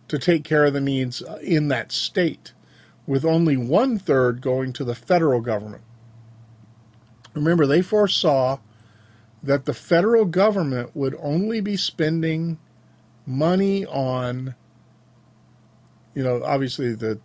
to 0.07 0.17
take 0.17 0.43
care 0.43 0.65
of 0.65 0.73
the 0.73 0.81
needs 0.81 1.21
in 1.41 1.67
that 1.67 1.91
state, 1.91 2.53
with 3.05 3.23
only 3.23 3.55
one 3.55 3.99
third 3.99 4.41
going 4.41 4.73
to 4.73 4.83
the 4.83 4.95
federal 4.95 5.39
government. 5.39 5.83
Remember, 7.35 7.67
they 7.67 7.81
foresaw 7.81 8.57
that 9.43 9.65
the 9.65 9.73
federal 9.73 10.25
government 10.25 10.95
would 10.95 11.15
only 11.21 11.61
be 11.61 11.77
spending 11.77 12.57
money 13.25 13.85
on, 13.85 14.55
you 16.15 16.23
know, 16.23 16.41
obviously 16.43 16.95
the 16.95 17.19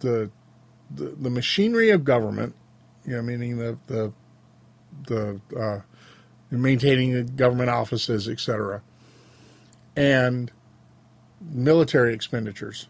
the 0.00 0.30
the, 0.90 1.14
the 1.20 1.28
machinery 1.28 1.90
of 1.90 2.02
government, 2.02 2.54
you 3.04 3.14
know, 3.14 3.22
meaning 3.22 3.58
the 3.58 3.76
the 3.88 4.12
the 5.06 5.40
uh, 5.58 5.80
maintaining 6.50 7.12
the 7.12 7.22
government 7.24 7.70
offices, 7.70 8.28
etc., 8.28 8.82
and 9.96 10.50
military 11.40 12.14
expenditures, 12.14 12.86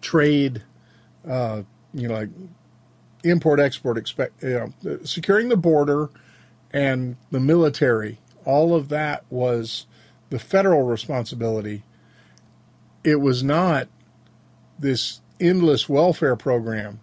trade, 0.00 0.62
uh, 1.28 1.62
you 1.94 2.08
know, 2.08 2.14
like 2.14 2.30
import 3.24 3.60
export, 3.60 3.98
expect, 3.98 4.42
you 4.42 4.72
know, 4.84 4.98
securing 5.04 5.48
the 5.48 5.56
border 5.56 6.10
and 6.72 7.16
the 7.30 7.40
military. 7.40 8.18
All 8.44 8.74
of 8.74 8.88
that 8.88 9.24
was 9.30 9.86
the 10.30 10.38
federal 10.38 10.82
responsibility. 10.82 11.82
It 13.04 13.16
was 13.16 13.42
not 13.42 13.88
this 14.78 15.20
endless 15.40 15.88
welfare 15.88 16.36
program 16.36 17.00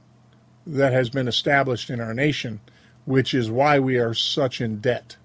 that 0.66 0.94
has 0.94 1.10
been 1.10 1.28
established 1.28 1.90
in 1.90 2.00
our 2.00 2.14
nation, 2.14 2.60
which 3.06 3.34
is 3.34 3.50
why 3.50 3.80
we 3.80 3.98
are 3.98 4.14
such 4.14 4.60
in 4.60 4.80
debt. 4.80 5.18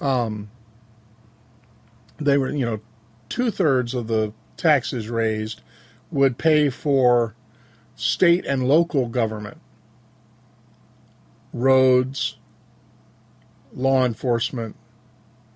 Um, 0.00 0.50
they 2.18 2.36
were, 2.36 2.50
you 2.50 2.64
know, 2.64 2.80
two 3.28 3.50
thirds 3.50 3.94
of 3.94 4.06
the 4.08 4.32
taxes 4.56 5.08
raised 5.08 5.62
would 6.10 6.38
pay 6.38 6.70
for 6.70 7.34
state 7.94 8.44
and 8.46 8.66
local 8.66 9.08
government, 9.08 9.58
roads, 11.52 12.36
law 13.72 14.04
enforcement, 14.04 14.76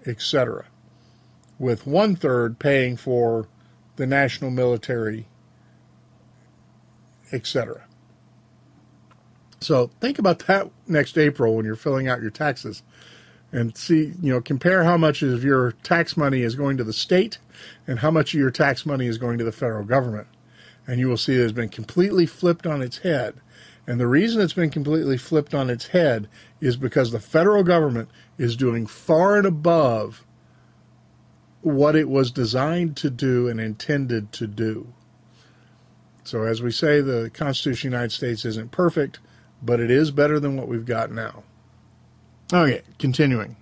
etc., 0.07 0.67
with 1.59 1.87
one 1.87 2.17
third 2.17 2.59
paying 2.59 2.97
for 2.97 3.49
the 3.97 4.07
national 4.07 4.51
military, 4.51 5.27
etc. 7.33 7.85
So 9.63 9.91
think 10.01 10.19
about 10.19 10.41
that 10.41 10.71
next 10.87 11.17
April 11.17 11.55
when 11.55 11.65
you're 11.65 11.77
filling 11.77 12.09
out 12.09 12.21
your 12.21 12.31
taxes 12.31 12.83
and 13.53 13.77
see, 13.77 14.15
you 14.21 14.33
know, 14.33 14.41
compare 14.41 14.85
how 14.85 14.97
much 14.97 15.23
of 15.23 15.45
your 15.45 15.73
tax 15.83 16.17
money 16.17 16.43
is 16.43 16.55
going 16.55 16.77
to 16.79 16.85
the 16.85 16.93
state 16.93 17.39
and 17.87 17.99
how 17.99 18.11
much 18.11 18.35
of 18.35 18.41
your 18.41 18.51
tax 18.51 18.87
money 18.87 19.07
is 19.07 19.19
going 19.19 19.39
to 19.39 19.45
the 19.45 19.53
federal 19.53 19.85
government. 19.85 20.27
And 20.87 20.99
you 20.99 21.09
will 21.09 21.17
see 21.17 21.35
it 21.35 21.43
has 21.43 21.53
been 21.53 21.69
completely 21.69 22.27
flipped 22.27 22.67
on 22.67 22.83
its 22.83 22.99
head. 22.99 23.35
And 23.87 24.01
the 24.01 24.07
reason 24.07 24.41
it's 24.41 24.53
been 24.53 24.71
completely 24.71 25.19
flipped 25.19 25.55
on 25.55 25.69
its 25.69 25.89
head 25.89 26.29
is 26.61 26.77
because 26.77 27.11
the 27.11 27.21
federal 27.21 27.63
government 27.63 28.09
is 28.39 28.57
doing 28.57 28.87
far 28.87 29.37
and 29.37 29.47
above 29.47 30.25
what 31.61 31.95
it 31.95 32.09
was 32.09 32.31
designed 32.31 32.97
to 32.97 33.11
do 33.11 33.49
and 33.49 33.61
intended 33.61 34.33
to 34.33 34.47
do. 34.47 34.93
So, 36.25 36.43
as 36.43 36.63
we 36.63 36.71
say, 36.71 37.01
the 37.01 37.31
Constitution 37.33 37.89
of 37.89 37.93
the 37.93 37.97
United 37.97 38.13
States 38.13 38.45
isn't 38.45 38.71
perfect, 38.71 39.19
but 39.63 39.81
it 39.81 39.91
is 39.91 40.11
better 40.11 40.41
than 40.41 40.57
what 40.57 40.69
we've 40.69 40.87
got 40.87 41.11
now. 41.11 41.45
Okay, 42.53 42.83
continuing. 42.99 43.57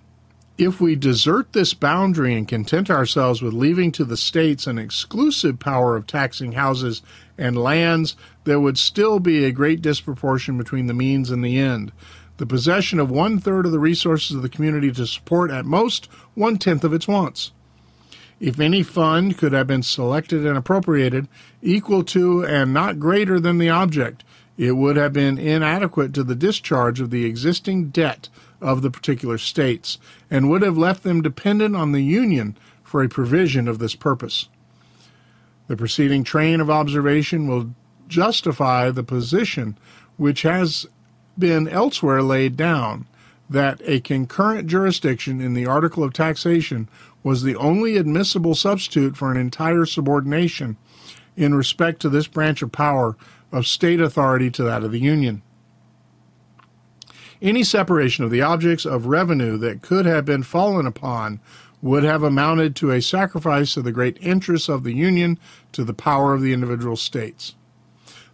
If 0.59 0.81
we 0.81 0.95
desert 0.95 1.53
this 1.53 1.73
boundary 1.73 2.35
and 2.35 2.47
content 2.47 2.91
ourselves 2.91 3.41
with 3.41 3.55
leaving 3.55 3.93
to 3.93 4.05
the 4.05 4.17
states 4.17 4.67
an 4.67 4.79
exclusive 4.79 5.59
power 5.59 5.97
of 5.97 6.07
taxing 6.07 6.53
houses 6.53 7.01
and 7.39 7.57
lands, 7.57 8.15
there 8.45 8.61
would 8.61 8.77
still 8.77 9.21
be 9.21 9.45
a 9.45 9.53
great 9.53 9.81
disproportion 9.81 10.59
between 10.59 10.87
the 10.87 10.93
means 10.93 11.31
and 11.31 11.43
the 11.43 11.59
end. 11.59 11.93
The 12.37 12.47
possession 12.47 12.99
of 13.01 13.11
one 13.11 13.39
third 13.39 13.65
of 13.65 13.73
the 13.73 13.79
resources 13.79 14.37
of 14.37 14.43
the 14.43 14.49
community 14.49 14.91
to 14.93 15.07
support 15.07 15.51
at 15.51 15.65
most 15.65 16.07
one 16.35 16.59
tenth 16.59 16.85
of 16.85 16.93
its 16.93 17.09
wants. 17.09 17.53
If 18.41 18.59
any 18.59 18.83
fund 18.83 19.39
could 19.39 19.53
have 19.53 19.67
been 19.67 19.83
selected 19.83 20.45
and 20.45 20.59
appropriated 20.59 21.29
equal 21.63 22.03
to 22.05 22.45
and 22.45 22.73
not 22.73 22.99
greater 22.99 23.39
than 23.39 23.59
the 23.59 23.69
object, 23.69 24.25
it 24.61 24.73
would 24.73 24.97
have 24.97 25.15
been 25.15 25.39
inadequate 25.39 26.13
to 26.13 26.23
the 26.23 26.35
discharge 26.35 27.01
of 27.01 27.09
the 27.09 27.25
existing 27.25 27.89
debt 27.89 28.29
of 28.61 28.83
the 28.83 28.91
particular 28.91 29.39
states 29.39 29.97
and 30.31 30.51
would 30.51 30.61
have 30.61 30.77
left 30.77 31.03
them 31.03 31.23
dependent 31.23 31.75
on 31.75 31.93
the 31.93 32.03
Union 32.03 32.55
for 32.85 33.03
a 33.03 33.09
provision 33.09 33.67
of 33.67 33.79
this 33.79 33.95
purpose. 33.95 34.51
The 35.69 35.79
preceding 35.79 36.25
train 36.25 36.61
of 36.61 36.69
observation 36.69 37.47
will 37.47 37.75
justify 38.07 38.91
the 38.91 39.03
position 39.03 39.79
which 40.19 40.43
has 40.43 40.87
been 41.39 41.67
elsewhere 41.67 42.23
laid 42.23 42.59
down 42.59 43.07
that 43.49 43.81
a 43.87 44.01
concurrent 44.01 44.69
jurisdiction 44.69 45.41
in 45.41 45.55
the 45.55 45.65
article 45.65 46.05
of 46.05 46.13
taxation 46.13 46.87
was 47.23 47.43
the 47.43 47.57
only 47.57 47.97
admissible 47.97 48.55
substitute 48.55 49.17
for 49.17 49.31
an 49.31 49.39
entire 49.39 49.87
subordination 49.87 50.77
in 51.35 51.55
respect 51.55 52.03
to 52.03 52.11
this 52.11 52.27
branch 52.27 52.61
of 52.61 52.71
power 52.71 53.17
of 53.53 53.67
state 53.67 54.01
authority 54.01 54.51
to 54.51 54.63
that 54.65 54.83
of 54.83 54.93
the 54.93 55.01
Union. 55.01 55.43
Any 57.43 57.65
separation 57.65 58.25
of 58.25 58.31
the 58.31 58.43
objects 58.43 58.85
of 58.85 59.07
revenue 59.07 59.57
that 59.59 59.83
could 59.83 60.05
have 60.05 60.25
been 60.25 60.43
fallen 60.43 60.87
upon 60.87 61.41
would 61.83 62.05
have 62.05 62.23
amounted 62.23 62.77
to 62.77 62.91
a 62.91 63.01
sacrifice 63.01 63.77
of 63.77 63.85
the 63.85 63.93
great 63.93 64.19
interests 64.21 64.69
of 64.69 64.85
the 64.85 64.93
Union 64.93 65.39
to 65.73 65.85
the 65.85 65.95
power 65.95 66.35
of 66.35 66.43
the 66.43 66.53
individual 66.53 66.97
states. 66.97 67.55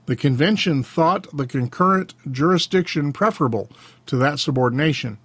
The 0.06 0.16
convention 0.16 0.82
thought 0.82 1.36
the 1.36 1.46
concurrent 1.46 2.14
jurisdiction 2.30 3.12
preferable 3.12 3.70
to 4.06 4.16
that 4.16 4.38
subordination, 4.38 5.18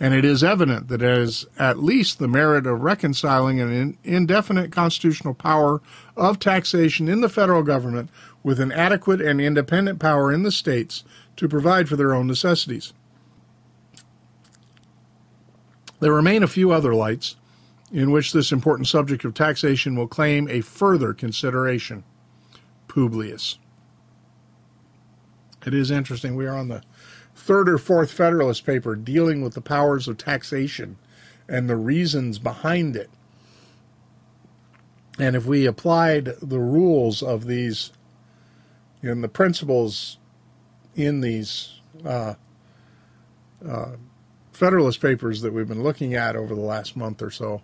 and 0.00 0.14
it 0.14 0.24
is 0.24 0.42
evident 0.42 0.88
that 0.88 1.02
it 1.02 1.16
has 1.16 1.46
at 1.58 1.82
least 1.82 2.18
the 2.18 2.28
merit 2.28 2.66
of 2.66 2.82
reconciling 2.82 3.60
an 3.60 3.96
indefinite 4.02 4.72
constitutional 4.72 5.34
power 5.34 5.80
of 6.16 6.38
taxation 6.38 7.08
in 7.08 7.20
the 7.20 7.28
federal 7.28 7.62
government 7.62 8.10
with 8.44 8.60
an 8.60 8.70
adequate 8.70 9.20
and 9.20 9.40
independent 9.40 9.98
power 9.98 10.30
in 10.30 10.44
the 10.44 10.52
states 10.52 11.02
to 11.36 11.48
provide 11.48 11.88
for 11.88 11.96
their 11.96 12.14
own 12.14 12.28
necessities. 12.28 12.92
There 15.98 16.12
remain 16.12 16.42
a 16.42 16.48
few 16.48 16.70
other 16.70 16.94
lights 16.94 17.36
in 17.90 18.10
which 18.10 18.32
this 18.32 18.52
important 18.52 18.86
subject 18.86 19.24
of 19.24 19.34
taxation 19.34 19.96
will 19.96 20.06
claim 20.06 20.48
a 20.48 20.60
further 20.60 21.14
consideration. 21.14 22.04
Publius. 22.86 23.58
It 25.66 25.72
is 25.72 25.90
interesting. 25.90 26.36
We 26.36 26.46
are 26.46 26.56
on 26.56 26.68
the 26.68 26.82
third 27.34 27.68
or 27.68 27.78
fourth 27.78 28.12
Federalist 28.12 28.66
paper 28.66 28.94
dealing 28.94 29.42
with 29.42 29.54
the 29.54 29.60
powers 29.60 30.06
of 30.06 30.18
taxation 30.18 30.98
and 31.48 31.68
the 31.68 31.76
reasons 31.76 32.38
behind 32.38 32.96
it. 32.96 33.10
And 35.18 35.34
if 35.34 35.46
we 35.46 35.64
applied 35.64 36.34
the 36.42 36.60
rules 36.60 37.22
of 37.22 37.46
these 37.46 37.92
and 39.10 39.22
the 39.22 39.28
principles 39.28 40.18
in 40.94 41.20
these 41.20 41.80
uh, 42.04 42.34
uh, 43.66 43.92
Federalist 44.52 45.00
papers 45.00 45.40
that 45.42 45.52
we've 45.52 45.68
been 45.68 45.82
looking 45.82 46.14
at 46.14 46.36
over 46.36 46.54
the 46.54 46.60
last 46.60 46.96
month 46.96 47.20
or 47.20 47.30
so 47.30 47.60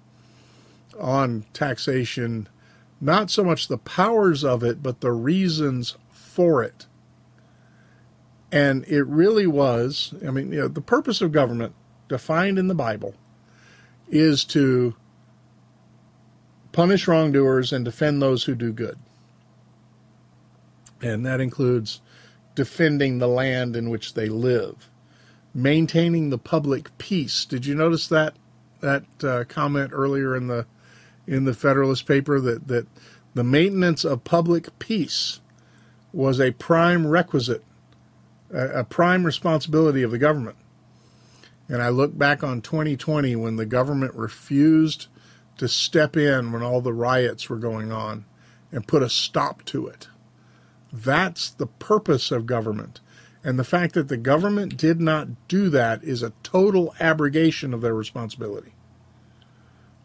on 0.99 1.45
taxation, 1.53 2.49
not 3.01 3.31
so 3.31 3.45
much 3.45 3.69
the 3.69 3.79
powers 3.79 4.45
of 4.45 4.65
it, 4.65 4.83
but 4.83 5.01
the 5.01 5.13
reasons 5.13 5.97
for 6.11 6.63
it. 6.63 6.87
And 8.51 8.85
it 8.89 9.07
really 9.07 9.47
was, 9.47 10.13
I 10.27 10.33
mean, 10.33 10.51
you 10.53 10.63
know, 10.63 10.69
the 10.69 10.81
purpose 10.81 11.21
of 11.21 11.31
government 11.31 11.75
defined 12.09 12.59
in 12.59 12.67
the 12.67 12.75
Bible 12.75 13.15
is 14.09 14.45
to 14.47 14.97
punish 16.73 17.07
wrongdoers 17.07 17.73
and 17.73 17.85
defend 17.85 18.21
those 18.21 18.45
who 18.45 18.57
do 18.57 18.73
good. 18.73 18.99
And 21.03 21.25
that 21.25 21.41
includes 21.41 22.01
defending 22.55 23.19
the 23.19 23.29
land 23.29 23.77
in 23.77 23.89
which 23.91 24.15
they 24.15 24.29
live 24.29 24.91
maintaining 25.55 26.31
the 26.31 26.39
public 26.39 26.97
peace. 26.99 27.45
Did 27.45 27.67
you 27.67 27.75
notice 27.75 28.07
that 28.09 28.35
that 28.81 29.05
uh, 29.23 29.45
comment 29.45 29.91
earlier 29.93 30.35
in 30.37 30.47
the 30.47 30.67
in 31.27 31.45
the 31.45 31.55
Federalist 31.55 32.07
paper 32.07 32.41
that 32.41 32.69
that 32.69 32.87
the 33.35 33.45
maintenance 33.45 34.05
of 34.05 34.25
public 34.25 34.79
peace 34.79 35.41
was 36.13 36.41
a 36.41 36.51
prime 36.53 37.07
requisite, 37.07 37.65
a, 38.53 38.81
a 38.81 38.85
prime 38.85 39.25
responsibility 39.25 40.03
of 40.03 40.11
the 40.11 40.19
government. 40.19 40.57
And 41.69 41.83
I 41.83 41.89
look 41.89 42.19
back 42.19 42.43
on 42.43 42.63
2020 42.63 43.37
when 43.37 43.55
the 43.55 43.67
government 43.67 44.15
refused 44.15 45.07
to 45.59 45.69
step 45.69 46.17
in 46.17 46.51
when 46.51 46.63
all 46.63 46.81
the 46.81 46.93
riots 46.93 47.49
were 47.49 47.59
going 47.59 47.93
on 47.93 48.25
and 48.73 48.89
put 48.89 49.05
a 49.05 49.09
stop 49.09 49.65
to 49.67 49.87
it. 49.87 50.09
That's 50.93 51.51
the 51.51 51.67
purpose 51.67 52.31
of 52.31 52.47
government 52.47 53.01
and 53.43 53.59
the 53.59 53.65
fact 53.65 53.95
that 53.95 54.09
the 54.09 54.17
government 54.17 54.77
did 54.77 55.01
not 55.01 55.49
do 55.49 55.71
that 55.71 56.05
is 56.05 56.23
a 56.23 56.33
total 56.43 56.95
abrogation 57.01 57.73
of 57.73 57.81
their 57.81 57.95
responsibility. 57.95 58.73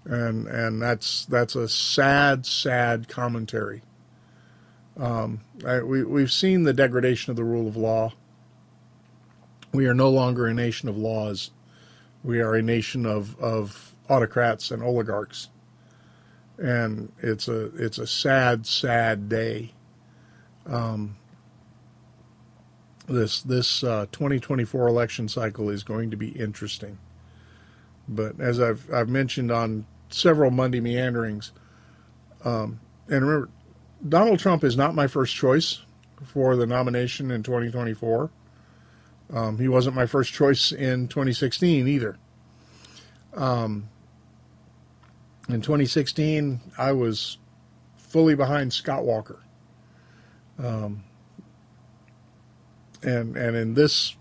And 0.06 0.48
and 0.48 0.82
that's 0.82 1.26
that's 1.26 1.56
a 1.56 1.68
sad, 1.68 2.46
sad 2.46 3.08
commentary. 3.08 3.82
Um, 4.98 5.42
I, 5.66 5.82
we 5.82 6.04
we've 6.04 6.32
seen 6.32 6.64
the 6.64 6.74
degradation 6.74 7.32
of 7.32 7.36
the 7.36 7.44
rule 7.44 7.68
of 7.68 7.76
law. 7.76 8.14
We 9.74 9.88
are 9.88 9.94
no 9.94 10.10
longer 10.10 10.46
a 10.46 10.54
nation 10.54 10.88
of 10.88 10.98
laws. 10.98 11.52
We 12.24 12.40
are 12.40 12.56
a 12.56 12.62
nation 12.62 13.06
of, 13.06 13.38
of 13.40 13.94
autocrats 14.10 14.72
and 14.72 14.82
oligarchs. 14.82 15.50
And 16.58 17.12
it's 17.18 17.50
a 17.50 17.66
it's 17.76 17.98
a 17.98 18.08
sad, 18.08 18.66
sad 18.66 19.28
day. 19.28 19.75
Um, 20.68 21.18
this 23.08 23.42
this 23.42 23.84
uh, 23.84 24.08
2024 24.12 24.88
election 24.88 25.28
cycle 25.28 25.70
is 25.70 25.84
going 25.84 26.12
to 26.12 26.18
be 26.18 26.30
interesting. 26.30 26.98
But 28.08 28.40
as 28.40 28.60
I've 28.60 28.92
I've 28.94 29.10
mentioned 29.10 29.52
on 29.52 29.86
several 30.10 30.52
Monday 30.52 30.80
meanderings, 30.80 31.52
um, 32.44 32.80
and 33.08 33.26
remember, 33.26 33.50
Donald 34.08 34.40
Trump 34.40 34.64
is 34.64 34.76
not 34.76 34.96
my 34.96 35.08
first 35.08 35.36
choice 35.36 35.82
for 36.24 36.56
the 36.56 36.66
nomination 36.66 37.32
in 37.32 37.44
2024. 37.44 38.32
Um, 39.34 39.58
he 39.58 39.68
wasn't 39.68 39.96
my 39.96 40.06
first 40.06 40.34
choice 40.34 40.72
in 40.72 41.08
2016 41.08 41.88
either. 41.88 42.18
Um, 43.34 43.90
in 45.50 45.62
2016, 45.62 46.62
I 46.78 46.92
was 46.92 47.38
fully 47.98 48.36
behind 48.36 48.72
Scott 48.72 49.04
Walker. 49.04 49.45
Um, 50.58 51.04
and 53.04 53.36
and 53.36 53.56
in 53.56 53.74
this 53.74 54.16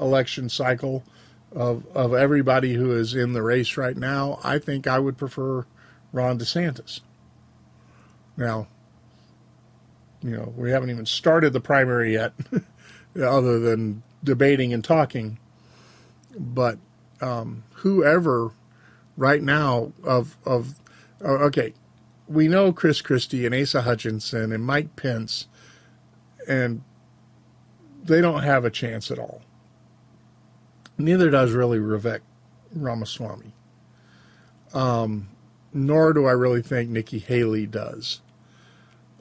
election 0.00 0.48
cycle 0.48 1.04
of 1.52 1.86
of 1.94 2.14
everybody 2.14 2.74
who 2.74 2.92
is 2.92 3.14
in 3.14 3.32
the 3.32 3.42
race 3.42 3.76
right 3.76 3.96
now, 3.96 4.40
I 4.42 4.58
think 4.58 4.86
I 4.86 4.98
would 4.98 5.16
prefer 5.16 5.66
Ron 6.12 6.38
DeSantis. 6.38 7.00
Now, 8.36 8.66
you 10.22 10.30
know, 10.30 10.52
we 10.56 10.70
haven't 10.70 10.90
even 10.90 11.06
started 11.06 11.52
the 11.52 11.60
primary 11.60 12.14
yet, 12.14 12.32
other 13.20 13.60
than 13.60 14.02
debating 14.22 14.72
and 14.72 14.82
talking. 14.82 15.38
But 16.36 16.78
um, 17.20 17.64
whoever 17.74 18.50
right 19.16 19.42
now 19.42 19.92
of 20.02 20.36
of 20.44 20.74
okay, 21.22 21.74
we 22.26 22.48
know 22.48 22.72
Chris 22.72 23.00
Christie 23.00 23.46
and 23.46 23.54
Asa 23.54 23.82
Hutchinson 23.82 24.52
and 24.52 24.64
Mike 24.64 24.96
Pence 24.96 25.46
and 26.48 26.82
they 28.02 28.20
don't 28.20 28.42
have 28.42 28.64
a 28.64 28.70
chance 28.70 29.10
at 29.10 29.18
all. 29.18 29.42
Neither 30.98 31.30
does 31.30 31.52
really 31.52 31.78
Vivek 31.78 32.20
Ramaswamy. 32.74 33.54
Um, 34.72 35.28
nor 35.72 36.12
do 36.12 36.26
I 36.26 36.32
really 36.32 36.62
think 36.62 36.90
Nikki 36.90 37.18
Haley 37.18 37.66
does. 37.66 38.20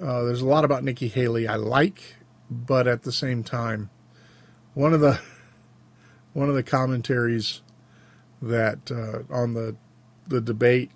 Uh, 0.01 0.23
there's 0.23 0.41
a 0.41 0.45
lot 0.45 0.65
about 0.65 0.83
Nikki 0.83 1.07
Haley 1.07 1.47
I 1.47 1.55
like, 1.55 2.15
but 2.49 2.87
at 2.87 3.03
the 3.03 3.11
same 3.11 3.43
time, 3.43 3.89
one 4.73 4.93
of 4.93 4.99
the 4.99 5.19
one 6.33 6.49
of 6.49 6.55
the 6.55 6.63
commentaries 6.63 7.61
that 8.41 8.91
uh, 8.91 9.33
on 9.33 9.53
the 9.53 9.75
the 10.27 10.41
debate 10.41 10.91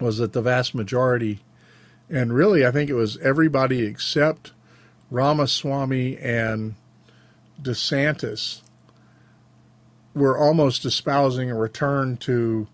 was 0.00 0.18
that 0.18 0.32
the 0.32 0.42
vast 0.42 0.74
majority 0.74 1.42
And 2.12 2.34
really, 2.34 2.66
I 2.66 2.70
think 2.70 2.90
it 2.90 2.94
was 2.94 3.16
everybody 3.18 3.86
except 3.86 4.52
Ramaswamy 5.10 6.18
and 6.18 6.74
DeSantis 7.60 8.60
were 10.14 10.36
almost 10.36 10.84
espousing 10.84 11.50
a 11.50 11.54
return 11.54 12.18
to 12.18 12.68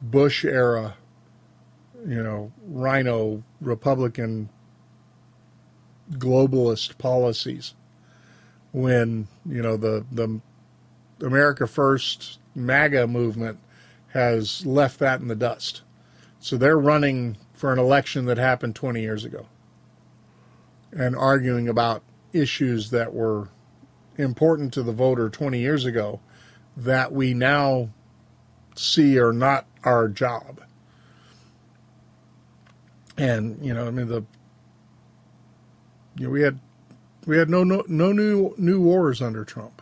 Bush 0.00 0.46
era, 0.46 0.96
you 2.06 2.22
know, 2.22 2.52
rhino 2.66 3.42
Republican 3.60 4.48
globalist 6.12 6.96
policies 6.96 7.74
when, 8.72 9.28
you 9.44 9.60
know, 9.60 9.76
the, 9.76 10.06
the 10.10 10.40
America 11.20 11.66
First 11.66 12.38
MAGA 12.54 13.08
movement 13.08 13.58
has 14.14 14.64
left 14.64 14.98
that 15.00 15.20
in 15.20 15.28
the 15.28 15.36
dust. 15.36 15.82
So 16.40 16.56
they're 16.56 16.78
running 16.78 17.36
for 17.64 17.72
an 17.72 17.78
election 17.78 18.26
that 18.26 18.36
happened 18.36 18.76
20 18.76 19.00
years 19.00 19.24
ago 19.24 19.46
and 20.92 21.16
arguing 21.16 21.66
about 21.66 22.02
issues 22.30 22.90
that 22.90 23.14
were 23.14 23.48
important 24.18 24.70
to 24.70 24.82
the 24.82 24.92
voter 24.92 25.30
20 25.30 25.58
years 25.58 25.86
ago 25.86 26.20
that 26.76 27.10
we 27.10 27.32
now 27.32 27.88
see 28.74 29.18
are 29.18 29.32
not 29.32 29.64
our 29.82 30.08
job. 30.08 30.60
And 33.16 33.64
you 33.64 33.72
know, 33.72 33.86
I 33.86 33.90
mean 33.90 34.08
the 34.08 34.26
you 36.18 36.26
know, 36.26 36.30
we 36.32 36.42
had 36.42 36.58
we 37.24 37.38
had 37.38 37.48
no 37.48 37.64
no, 37.64 37.82
no 37.88 38.12
new 38.12 38.54
new 38.58 38.78
wars 38.82 39.22
under 39.22 39.42
Trump. 39.42 39.73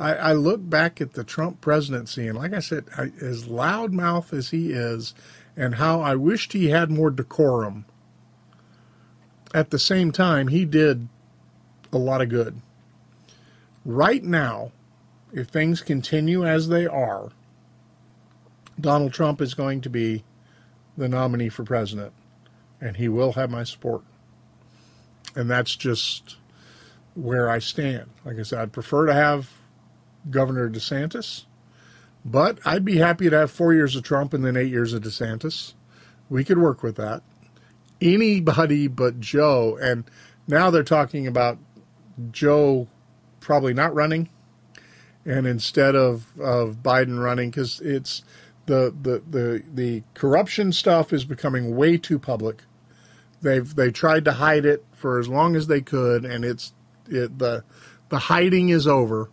I, 0.00 0.14
I 0.14 0.32
look 0.32 0.68
back 0.68 1.00
at 1.02 1.12
the 1.12 1.24
Trump 1.24 1.60
presidency, 1.60 2.26
and 2.26 2.38
like 2.38 2.54
I 2.54 2.60
said, 2.60 2.86
I, 2.96 3.12
as 3.20 3.44
loudmouth 3.44 4.32
as 4.32 4.48
he 4.48 4.72
is, 4.72 5.14
and 5.56 5.74
how 5.74 6.00
I 6.00 6.14
wished 6.14 6.54
he 6.54 6.70
had 6.70 6.90
more 6.90 7.10
decorum. 7.10 7.84
At 9.52 9.70
the 9.70 9.78
same 9.78 10.10
time, 10.10 10.48
he 10.48 10.64
did 10.64 11.08
a 11.92 11.98
lot 11.98 12.22
of 12.22 12.30
good. 12.30 12.62
Right 13.84 14.24
now, 14.24 14.72
if 15.34 15.48
things 15.48 15.82
continue 15.82 16.46
as 16.46 16.68
they 16.68 16.86
are, 16.86 17.28
Donald 18.80 19.12
Trump 19.12 19.42
is 19.42 19.52
going 19.52 19.82
to 19.82 19.90
be 19.90 20.24
the 20.96 21.08
nominee 21.10 21.50
for 21.50 21.62
president, 21.62 22.14
and 22.80 22.96
he 22.96 23.08
will 23.08 23.34
have 23.34 23.50
my 23.50 23.64
support. 23.64 24.02
And 25.36 25.50
that's 25.50 25.76
just 25.76 26.36
where 27.14 27.50
I 27.50 27.58
stand. 27.58 28.08
Like 28.24 28.38
I 28.38 28.44
said, 28.44 28.60
I'd 28.60 28.72
prefer 28.72 29.04
to 29.04 29.14
have 29.14 29.59
Governor 30.28 30.68
DeSantis, 30.68 31.44
but 32.24 32.58
I'd 32.64 32.84
be 32.84 32.98
happy 32.98 33.30
to 33.30 33.36
have 33.38 33.50
four 33.50 33.72
years 33.72 33.96
of 33.96 34.02
Trump 34.02 34.34
and 34.34 34.44
then 34.44 34.56
eight 34.56 34.70
years 34.70 34.92
of 34.92 35.02
DeSantis. 35.02 35.74
We 36.28 36.44
could 36.44 36.58
work 36.58 36.82
with 36.82 36.96
that. 36.96 37.22
Anybody 38.00 38.88
but 38.88 39.20
Joe, 39.20 39.78
and 39.80 40.04
now 40.46 40.70
they're 40.70 40.82
talking 40.82 41.26
about 41.26 41.58
Joe 42.30 42.88
probably 43.40 43.74
not 43.74 43.94
running, 43.94 44.28
and 45.24 45.46
instead 45.46 45.94
of, 45.96 46.26
of 46.38 46.82
Biden 46.82 47.22
running, 47.22 47.50
because 47.50 47.80
it's 47.80 48.22
the, 48.66 48.94
the 49.02 49.22
the 49.28 49.62
the 49.72 50.02
corruption 50.14 50.72
stuff 50.72 51.12
is 51.12 51.24
becoming 51.24 51.74
way 51.74 51.98
too 51.98 52.18
public. 52.18 52.62
They've 53.42 53.74
they 53.74 53.90
tried 53.90 54.24
to 54.26 54.32
hide 54.32 54.64
it 54.64 54.84
for 54.92 55.18
as 55.18 55.28
long 55.28 55.56
as 55.56 55.66
they 55.66 55.80
could, 55.80 56.24
and 56.24 56.44
it's 56.44 56.72
it, 57.08 57.38
the 57.38 57.64
the 58.10 58.18
hiding 58.18 58.68
is 58.68 58.86
over. 58.86 59.30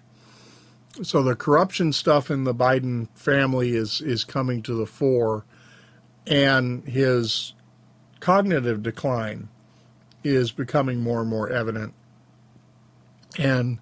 So 1.03 1.21
the 1.21 1.35
corruption 1.35 1.93
stuff 1.93 2.31
in 2.31 2.43
the 2.43 2.55
Biden 2.55 3.07
family 3.15 3.75
is 3.75 4.01
is 4.01 4.23
coming 4.23 4.61
to 4.63 4.73
the 4.73 4.85
fore, 4.85 5.45
and 6.25 6.87
his 6.87 7.53
cognitive 8.19 8.81
decline 8.81 9.49
is 10.23 10.51
becoming 10.51 11.01
more 11.01 11.21
and 11.21 11.29
more 11.29 11.49
evident. 11.49 11.93
And 13.37 13.79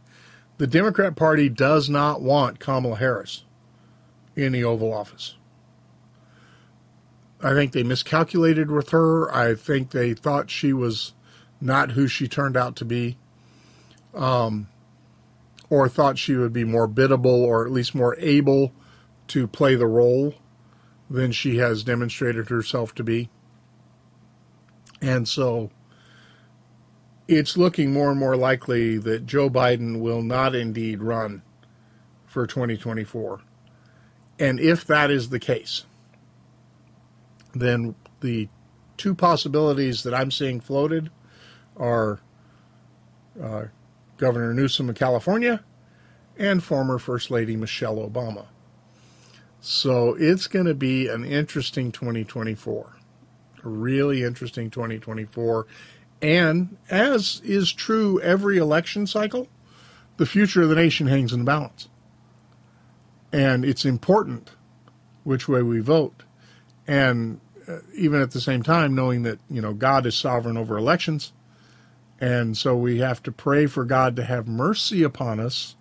the 0.58 0.67
Democrat 0.67 1.15
Party 1.15 1.49
does 1.49 1.89
not 1.89 2.21
want 2.21 2.60
Kamala 2.60 2.97
Harris 2.97 3.43
in 4.36 4.51
the 4.51 4.63
Oval 4.63 4.93
Office. 4.93 5.36
I 7.41 7.54
think 7.54 7.73
they 7.73 7.84
miscalculated 7.84 8.71
with 8.71 8.89
her. 8.89 9.34
I 9.34 9.56
think 9.56 9.91
they 9.91 10.13
thought 10.13 10.49
she 10.49 10.73
was 10.73 11.13
not 11.62 11.91
who 11.91 12.08
she 12.08 12.28
turned 12.28 12.58
out 12.58 12.75
to 12.78 12.86
be, 12.86 13.17
um, 14.13 14.67
or 15.69 15.89
thought 15.89 16.17
she 16.17 16.36
would 16.36 16.54
be 16.54 16.63
more 16.63 16.88
biddable 16.88 17.43
or 17.43 17.65
at 17.65 17.71
least 17.71 17.95
more 17.95 18.15
able 18.19 18.71
to 19.28 19.47
play 19.47 19.75
the 19.75 19.88
role 19.88 20.36
than 21.10 21.32
she 21.32 21.58
has 21.58 21.84
demonstrated 21.84 22.49
herself 22.49 22.93
to 22.95 23.04
be. 23.04 23.30
And 25.01 25.28
so 25.28 25.71
it's 27.28 27.58
looking 27.58 27.91
more 27.91 28.12
and 28.12 28.19
more 28.19 28.36
likely 28.36 28.97
that 28.97 29.25
Joe 29.25 29.49
Biden 29.49 29.99
will 29.99 30.21
not 30.21 30.56
indeed 30.56 31.01
run 31.01 31.41
for 32.25 32.45
2024. 32.45 33.41
And 34.38 34.60
if 34.60 34.86
that 34.86 35.10
is 35.10 35.30
the 35.30 35.39
case, 35.39 35.86
then 37.54 37.95
the 38.21 38.49
two 38.97 39.15
possibilities 39.15 40.04
that 40.04 40.13
I'm 40.13 40.32
seeing 40.32 40.60
floated 40.60 41.10
are 41.78 42.19
uh, 43.41 43.65
Governor 44.17 44.54
Newsom 44.54 44.89
of 44.89 44.95
California 44.95 45.63
and 46.38 46.63
former 46.63 46.97
First 46.97 47.32
Lady 47.32 47.56
Michelle 47.56 47.97
Obama. 47.97 48.47
So 49.62 50.15
it's 50.19 50.47
going 50.47 50.67
to 50.67 50.75
be 50.75 51.08
an 51.08 51.25
interesting 51.25 51.91
2024, 51.91 52.97
a 53.63 53.69
really 53.69 54.23
interesting 54.23 54.69
2024. 54.69 55.65
And 56.21 56.78
as 56.89 57.41
is 57.43 57.73
true 57.73 58.21
every 58.21 58.58
election 58.58 59.08
cycle, 59.08 59.47
the 60.17 60.25
future 60.25 60.62
of 60.62 60.69
the 60.69 60.75
nation 60.75 61.08
hangs 61.08 61.34
in 61.34 61.39
the 61.39 61.45
balance. 61.45 61.89
And 63.34 63.65
it's 63.65 63.86
important 63.86 64.51
which 65.23 65.47
way 65.47 65.62
we 65.62 65.80
vote. 65.80 66.23
And 66.88 67.41
uh, 67.67 67.80
even 67.95 68.21
at 68.21 68.32
the 68.32 68.39
same 68.39 68.63
time, 68.63 68.95
knowing 68.95 69.23
that, 69.23 69.39
you 69.49 69.62
know, 69.62 69.73
God 69.73 70.06
is 70.06 70.15
sovereign 70.15 70.58
over 70.58 70.78
elections. 70.78 71.34
And 72.26 72.58
so 72.58 72.76
we 72.76 72.98
have 73.02 73.22
to 73.22 73.32
pray 73.32 73.68
for 73.68 73.86
God 73.86 74.16
to 74.16 74.24
have 74.24 74.48
mercy 74.48 75.04
upon 75.04 75.40
us 75.40 75.76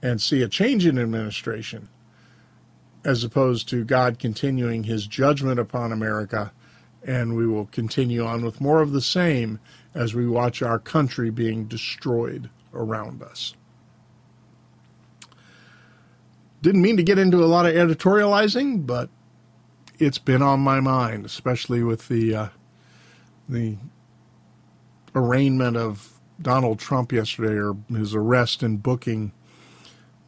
and 0.00 0.18
see 0.18 0.40
a 0.40 0.48
change 0.48 0.86
in 0.86 0.98
administration 0.98 1.90
as 3.04 3.22
opposed 3.22 3.68
to 3.68 3.84
God 3.84 4.18
continuing 4.18 4.84
his 4.84 5.06
judgment 5.06 5.60
upon 5.60 5.92
America 5.92 6.52
and 7.06 7.36
we 7.36 7.46
will 7.46 7.66
continue 7.66 8.24
on 8.24 8.46
with 8.46 8.62
more 8.62 8.80
of 8.80 8.92
the 8.92 9.02
same 9.02 9.60
as 9.94 10.14
we 10.14 10.26
watch 10.26 10.62
our 10.62 10.78
country 10.78 11.28
being 11.28 11.66
destroyed 11.66 12.48
around 12.72 13.22
us. 13.22 13.52
Didn't 16.62 16.80
mean 16.80 16.96
to 16.96 17.02
get 17.02 17.18
into 17.18 17.44
a 17.44 17.46
lot 17.46 17.66
of 17.66 17.74
editorializing, 17.74 18.86
but 18.86 19.10
it's 19.98 20.16
been 20.16 20.40
on 20.40 20.60
my 20.60 20.80
mind, 20.80 21.26
especially 21.26 21.82
with 21.82 22.08
the 22.08 22.34
uh, 22.34 22.48
the 23.46 23.76
arraignment 25.18 25.76
of 25.76 26.18
Donald 26.40 26.78
Trump 26.78 27.12
yesterday, 27.12 27.54
or 27.54 27.76
his 27.88 28.14
arrest 28.14 28.62
and 28.62 28.82
booking. 28.82 29.32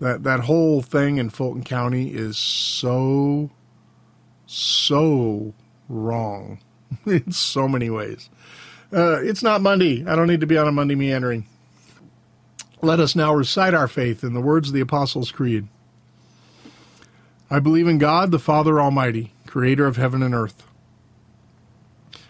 That 0.00 0.22
that 0.24 0.40
whole 0.40 0.83
thing 0.83 1.18
in 1.18 1.31
Fulton 1.31 1.62
County 1.62 2.14
is 2.14 2.37
so 2.38 3.50
so 4.46 5.55
wrong 5.88 6.61
in 7.07 7.33
so 7.33 7.68
many 7.68 7.90
ways. 7.90 8.31
Uh, 8.92 9.20
it's 9.22 9.42
not 9.42 9.61
Monday. 9.61 10.05
I 10.07 10.16
don't 10.16 10.26
need 10.26 10.40
to 10.40 10.46
be 10.46 10.59
on 10.59 10.66
a 10.66 10.72
Monday 10.72 10.96
meandering. 10.96 11.46
Let 12.83 12.98
us 12.98 13.14
now 13.14 13.35
recite 13.35 13.74
our 13.74 13.87
faith 13.87 14.24
in 14.24 14.33
the 14.33 14.40
words 14.40 14.68
of 14.68 14.74
the 14.74 14.81
Apostles' 14.81 15.31
Creed. 15.31 15.68
I 17.50 17.59
believe 17.59 17.87
in 17.87 17.98
God, 17.98 18.31
the 18.31 18.38
Father 18.38 18.81
Almighty, 18.81 19.33
creator 19.46 19.87
of 19.87 19.96
heaven 19.96 20.22
and 20.22 20.35
earth. 20.35 20.64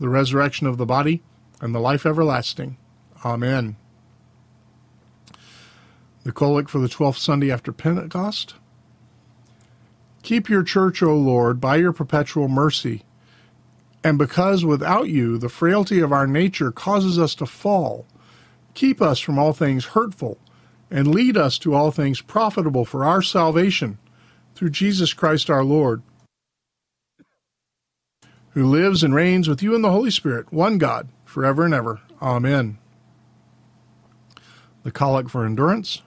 the 0.00 0.08
resurrection 0.08 0.66
of 0.66 0.78
the 0.78 0.86
body, 0.86 1.22
and 1.60 1.74
the 1.74 1.80
life 1.80 2.06
everlasting. 2.06 2.76
Amen. 3.24 3.76
The 6.24 6.32
Collect 6.32 6.70
for 6.70 6.78
the 6.78 6.88
12th 6.88 7.18
Sunday 7.18 7.50
after 7.50 7.72
Pentecost. 7.72 8.54
Keep 10.22 10.48
your 10.48 10.62
church, 10.62 11.02
O 11.02 11.16
Lord, 11.16 11.60
by 11.60 11.76
your 11.76 11.92
perpetual 11.92 12.48
mercy 12.48 13.02
And 14.04 14.18
because 14.18 14.64
without 14.64 15.08
you, 15.08 15.38
the 15.38 15.48
frailty 15.48 16.00
of 16.00 16.12
our 16.12 16.26
nature 16.26 16.70
causes 16.72 17.18
us 17.18 17.34
to 17.36 17.46
fall, 17.46 18.06
keep 18.74 19.02
us 19.02 19.20
from 19.20 19.38
all 19.38 19.52
things 19.52 19.86
hurtful, 19.86 20.38
and 20.90 21.14
lead 21.14 21.36
us 21.36 21.58
to 21.58 21.74
all 21.74 21.90
things 21.90 22.20
profitable 22.20 22.84
for 22.84 23.04
our 23.04 23.22
salvation 23.22 23.98
through 24.54 24.70
Jesus 24.70 25.12
Christ 25.14 25.50
our 25.50 25.64
Lord, 25.64 26.02
who 28.50 28.66
lives 28.66 29.02
and 29.02 29.14
reigns 29.14 29.48
with 29.48 29.62
you 29.62 29.74
in 29.74 29.82
the 29.82 29.90
Holy 29.90 30.10
Spirit, 30.10 30.52
one 30.52 30.78
God, 30.78 31.08
forever 31.24 31.64
and 31.64 31.74
ever. 31.74 32.00
Amen. 32.20 32.78
The 34.82 34.90
Collect 34.90 35.30
for 35.30 35.44
Endurance. 35.44 36.02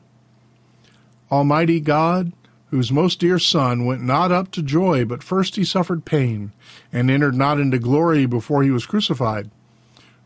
Almighty 1.31 1.79
God, 1.79 2.33
whose 2.71 2.91
most 2.91 3.19
dear 3.19 3.37
Son 3.39 3.85
went 3.85 4.01
not 4.01 4.31
up 4.31 4.51
to 4.51 4.61
joy, 4.61 5.05
but 5.05 5.23
first 5.23 5.55
he 5.55 5.63
suffered 5.63 6.05
pain, 6.05 6.51
and 6.91 7.11
entered 7.11 7.35
not 7.35 7.59
into 7.59 7.77
glory 7.77 8.25
before 8.25 8.63
he 8.63 8.71
was 8.71 8.85
crucified, 8.85 9.49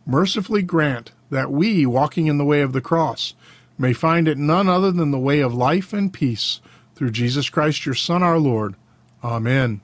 mercifully 0.05 0.61
grant 0.61 1.11
that 1.29 1.51
we, 1.51 1.85
walking 1.85 2.27
in 2.27 2.37
the 2.37 2.45
way 2.45 2.61
of 2.61 2.73
the 2.73 2.81
cross, 2.81 3.33
may 3.77 3.93
find 3.93 4.27
it 4.27 4.37
none 4.37 4.69
other 4.69 4.91
than 4.91 5.11
the 5.11 5.19
way 5.19 5.39
of 5.41 5.53
life 5.53 5.91
and 5.91 6.13
peace, 6.13 6.61
through 6.95 7.11
Jesus 7.11 7.49
Christ 7.49 7.85
your 7.85 7.95
Son 7.95 8.23
our 8.23 8.39
Lord. 8.39 8.75
Amen. 9.23 9.81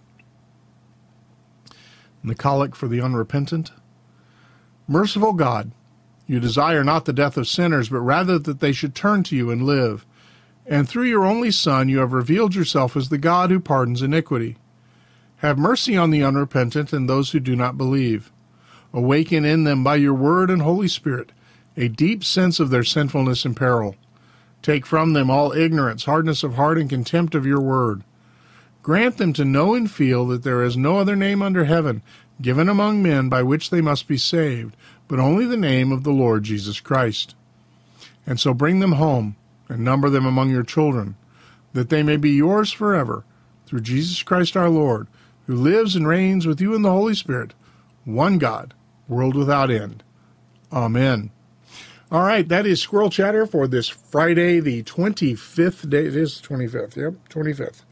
And 2.21 2.31
the 2.31 2.35
Collect 2.35 2.75
for 2.75 2.87
the 2.87 3.01
Unrepentant. 3.01 3.71
Merciful 4.87 5.33
God, 5.33 5.71
you 6.27 6.39
desire 6.39 6.83
not 6.83 7.05
the 7.05 7.13
death 7.13 7.37
of 7.37 7.47
sinners, 7.47 7.89
but 7.89 7.99
rather 7.99 8.37
that 8.39 8.59
they 8.59 8.71
should 8.71 8.95
turn 8.95 9.23
to 9.23 9.35
you 9.35 9.49
and 9.49 9.63
live. 9.63 10.05
And 10.65 10.87
through 10.87 11.05
your 11.05 11.25
only 11.25 11.51
Son, 11.51 11.89
you 11.89 11.99
have 11.99 12.13
revealed 12.13 12.55
yourself 12.55 12.95
as 12.95 13.09
the 13.09 13.17
God 13.17 13.49
who 13.49 13.59
pardons 13.59 14.01
iniquity. 14.01 14.57
Have 15.37 15.57
mercy 15.57 15.97
on 15.97 16.11
the 16.11 16.23
unrepentant 16.23 16.93
and 16.93 17.09
those 17.09 17.31
who 17.31 17.39
do 17.39 17.55
not 17.55 17.77
believe. 17.77 18.31
Awaken 18.93 19.45
in 19.45 19.63
them 19.63 19.83
by 19.83 19.95
your 19.95 20.13
word 20.13 20.49
and 20.49 20.61
Holy 20.61 20.87
Spirit 20.87 21.31
a 21.77 21.87
deep 21.87 22.23
sense 22.23 22.59
of 22.59 22.69
their 22.69 22.83
sinfulness 22.83 23.45
and 23.45 23.55
peril. 23.55 23.95
Take 24.61 24.85
from 24.85 25.13
them 25.13 25.29
all 25.29 25.51
ignorance, 25.53 26.05
hardness 26.05 26.43
of 26.43 26.55
heart, 26.55 26.77
and 26.77 26.89
contempt 26.89 27.33
of 27.33 27.45
your 27.45 27.61
word. 27.61 28.03
Grant 28.83 29.17
them 29.17 29.33
to 29.33 29.45
know 29.45 29.75
and 29.75 29.89
feel 29.89 30.25
that 30.27 30.43
there 30.43 30.63
is 30.63 30.75
no 30.75 30.97
other 30.97 31.15
name 31.15 31.41
under 31.41 31.65
heaven 31.65 32.01
given 32.41 32.67
among 32.67 33.03
men 33.03 33.29
by 33.29 33.43
which 33.43 33.69
they 33.69 33.81
must 33.81 34.07
be 34.07 34.17
saved, 34.17 34.75
but 35.07 35.19
only 35.19 35.45
the 35.45 35.57
name 35.57 35.91
of 35.91 36.03
the 36.03 36.11
Lord 36.11 36.43
Jesus 36.43 36.79
Christ. 36.79 37.35
And 38.25 38.39
so 38.39 38.53
bring 38.53 38.79
them 38.79 38.93
home 38.93 39.35
and 39.69 39.83
number 39.83 40.09
them 40.09 40.25
among 40.25 40.49
your 40.49 40.63
children, 40.63 41.15
that 41.73 41.89
they 41.89 42.03
may 42.03 42.17
be 42.17 42.31
yours 42.31 42.71
forever, 42.71 43.23
through 43.65 43.81
Jesus 43.81 44.23
Christ 44.23 44.57
our 44.57 44.69
Lord, 44.69 45.07
who 45.45 45.55
lives 45.55 45.95
and 45.95 46.07
reigns 46.07 46.47
with 46.47 46.59
you 46.59 46.73
in 46.73 46.81
the 46.81 46.91
Holy 46.91 47.13
Spirit, 47.13 47.53
one 48.03 48.37
God, 48.37 48.73
world 49.07 49.35
without 49.35 49.69
end. 49.69 50.03
Amen. 50.71 51.29
All 52.11 52.23
right, 52.23 52.47
that 52.49 52.65
is 52.65 52.81
Squirrel 52.81 53.09
Chatter 53.09 53.45
for 53.45 53.67
this 53.67 53.87
Friday, 53.87 54.59
the 54.59 54.83
25th 54.83 55.89
day. 55.89 56.05
It 56.07 56.15
is 56.15 56.41
25th, 56.41 56.97
yep, 56.97 57.13
25th. 57.29 57.83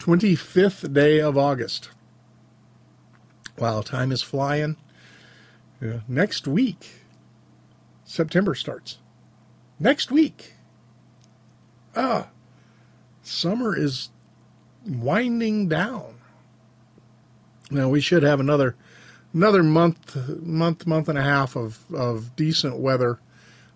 25th 0.00 0.92
day 0.94 1.20
of 1.20 1.36
August. 1.36 1.90
Wow, 3.58 3.82
time 3.82 4.10
is 4.10 4.22
flying. 4.22 4.76
Yeah, 5.80 6.00
next 6.08 6.48
week, 6.48 7.02
September 8.04 8.54
starts. 8.54 8.98
Next 9.78 10.10
week. 10.10 10.54
Ah, 11.94 12.28
summer 13.22 13.76
is 13.76 14.08
winding 14.86 15.68
down. 15.68 16.16
Now 17.70 17.90
we 17.90 18.00
should 18.00 18.22
have 18.22 18.40
another 18.40 18.76
another 19.34 19.62
month 19.62 20.16
month 20.40 20.86
month 20.86 21.08
and 21.10 21.18
a 21.18 21.22
half 21.22 21.56
of 21.56 21.80
of 21.92 22.34
decent 22.36 22.78
weather. 22.78 23.20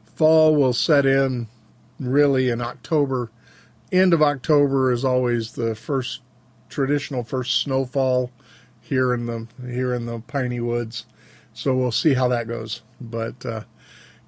Fall 0.07 0.57
will 0.57 0.73
set 0.73 1.05
in 1.05 1.49
really 2.01 2.49
in 2.49 2.63
October. 2.63 3.31
End 3.95 4.13
of 4.13 4.23
October 4.23 4.91
is 4.91 5.05
always 5.05 5.53
the 5.53 5.77
first 5.77 6.21
traditional 6.69 7.23
first 7.23 7.61
snowfall 7.61 8.33
here 8.81 9.15
in 9.15 9.27
the 9.27 9.47
here 9.65 9.95
in 9.95 10.07
the 10.07 10.19
piney 10.19 10.59
woods. 10.59 11.07
So 11.53 11.77
we'll 11.77 11.93
see 11.93 12.15
how 12.15 12.27
that 12.27 12.49
goes. 12.49 12.83
But 13.01 13.47
uh, 13.47 13.63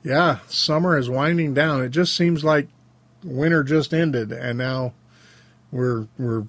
yeah, 0.05 0.39
summer 0.47 0.97
is 0.97 1.11
winding 1.11 1.53
down. 1.55 1.83
It 1.83 1.89
just 1.89 2.15
seems 2.15 2.45
like 2.45 2.69
winter 3.25 3.65
just 3.65 3.93
ended, 3.93 4.31
and 4.31 4.57
now 4.57 4.95
we're 5.73 6.07
we're 6.17 6.47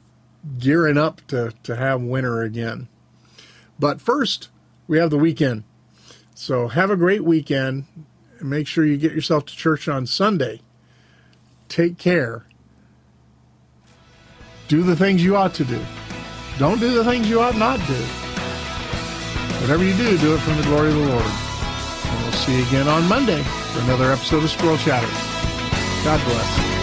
gearing 0.59 0.99
up 0.99 1.25
to 1.27 1.53
to 1.63 1.75
have 1.75 2.01
winter 2.01 2.43
again. 2.43 2.87
But 3.79 3.99
first, 3.99 4.49
we 4.87 4.99
have 4.99 5.09
the 5.09 5.17
weekend. 5.17 5.63
So 6.35 6.67
have 6.67 6.91
a 6.91 6.95
great 6.95 7.23
weekend. 7.23 7.85
And 8.39 8.49
make 8.51 8.67
sure 8.67 8.85
you 8.85 8.97
get 8.97 9.13
yourself 9.13 9.45
to 9.47 9.55
church 9.55 9.87
on 9.87 10.05
Sunday. 10.05 10.61
Take 11.67 11.97
care. 11.97 12.46
Do 14.67 14.83
the 14.83 14.97
things 14.97 15.23
you 15.23 15.37
ought 15.37 15.53
to 15.53 15.63
do. 15.63 15.79
Don't 16.59 16.79
do 16.79 16.91
the 16.93 17.05
things 17.05 17.29
you 17.29 17.39
ought 17.39 17.55
not 17.55 17.79
do. 17.87 17.93
Whatever 19.61 19.85
you 19.85 19.95
do, 19.95 20.17
do 20.17 20.35
it 20.35 20.39
from 20.39 20.57
the 20.57 20.63
glory 20.63 20.89
of 20.89 20.95
the 20.95 21.07
Lord. 21.07 21.23
And 21.23 22.23
we'll 22.23 22.33
see 22.33 22.57
you 22.57 22.67
again 22.67 22.87
on 22.89 23.07
Monday 23.07 23.41
for 23.43 23.79
another 23.83 24.11
episode 24.11 24.43
of 24.43 24.49
Squirrel 24.49 24.77
Chatter. 24.77 25.07
God 26.03 26.21
bless. 26.25 26.77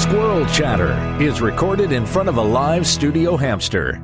Squirrel 0.00 0.46
Chatter 0.46 1.20
is 1.20 1.40
recorded 1.40 1.90
in 1.90 2.06
front 2.06 2.28
of 2.28 2.36
a 2.36 2.42
live 2.42 2.86
studio 2.86 3.36
hamster 3.36 4.00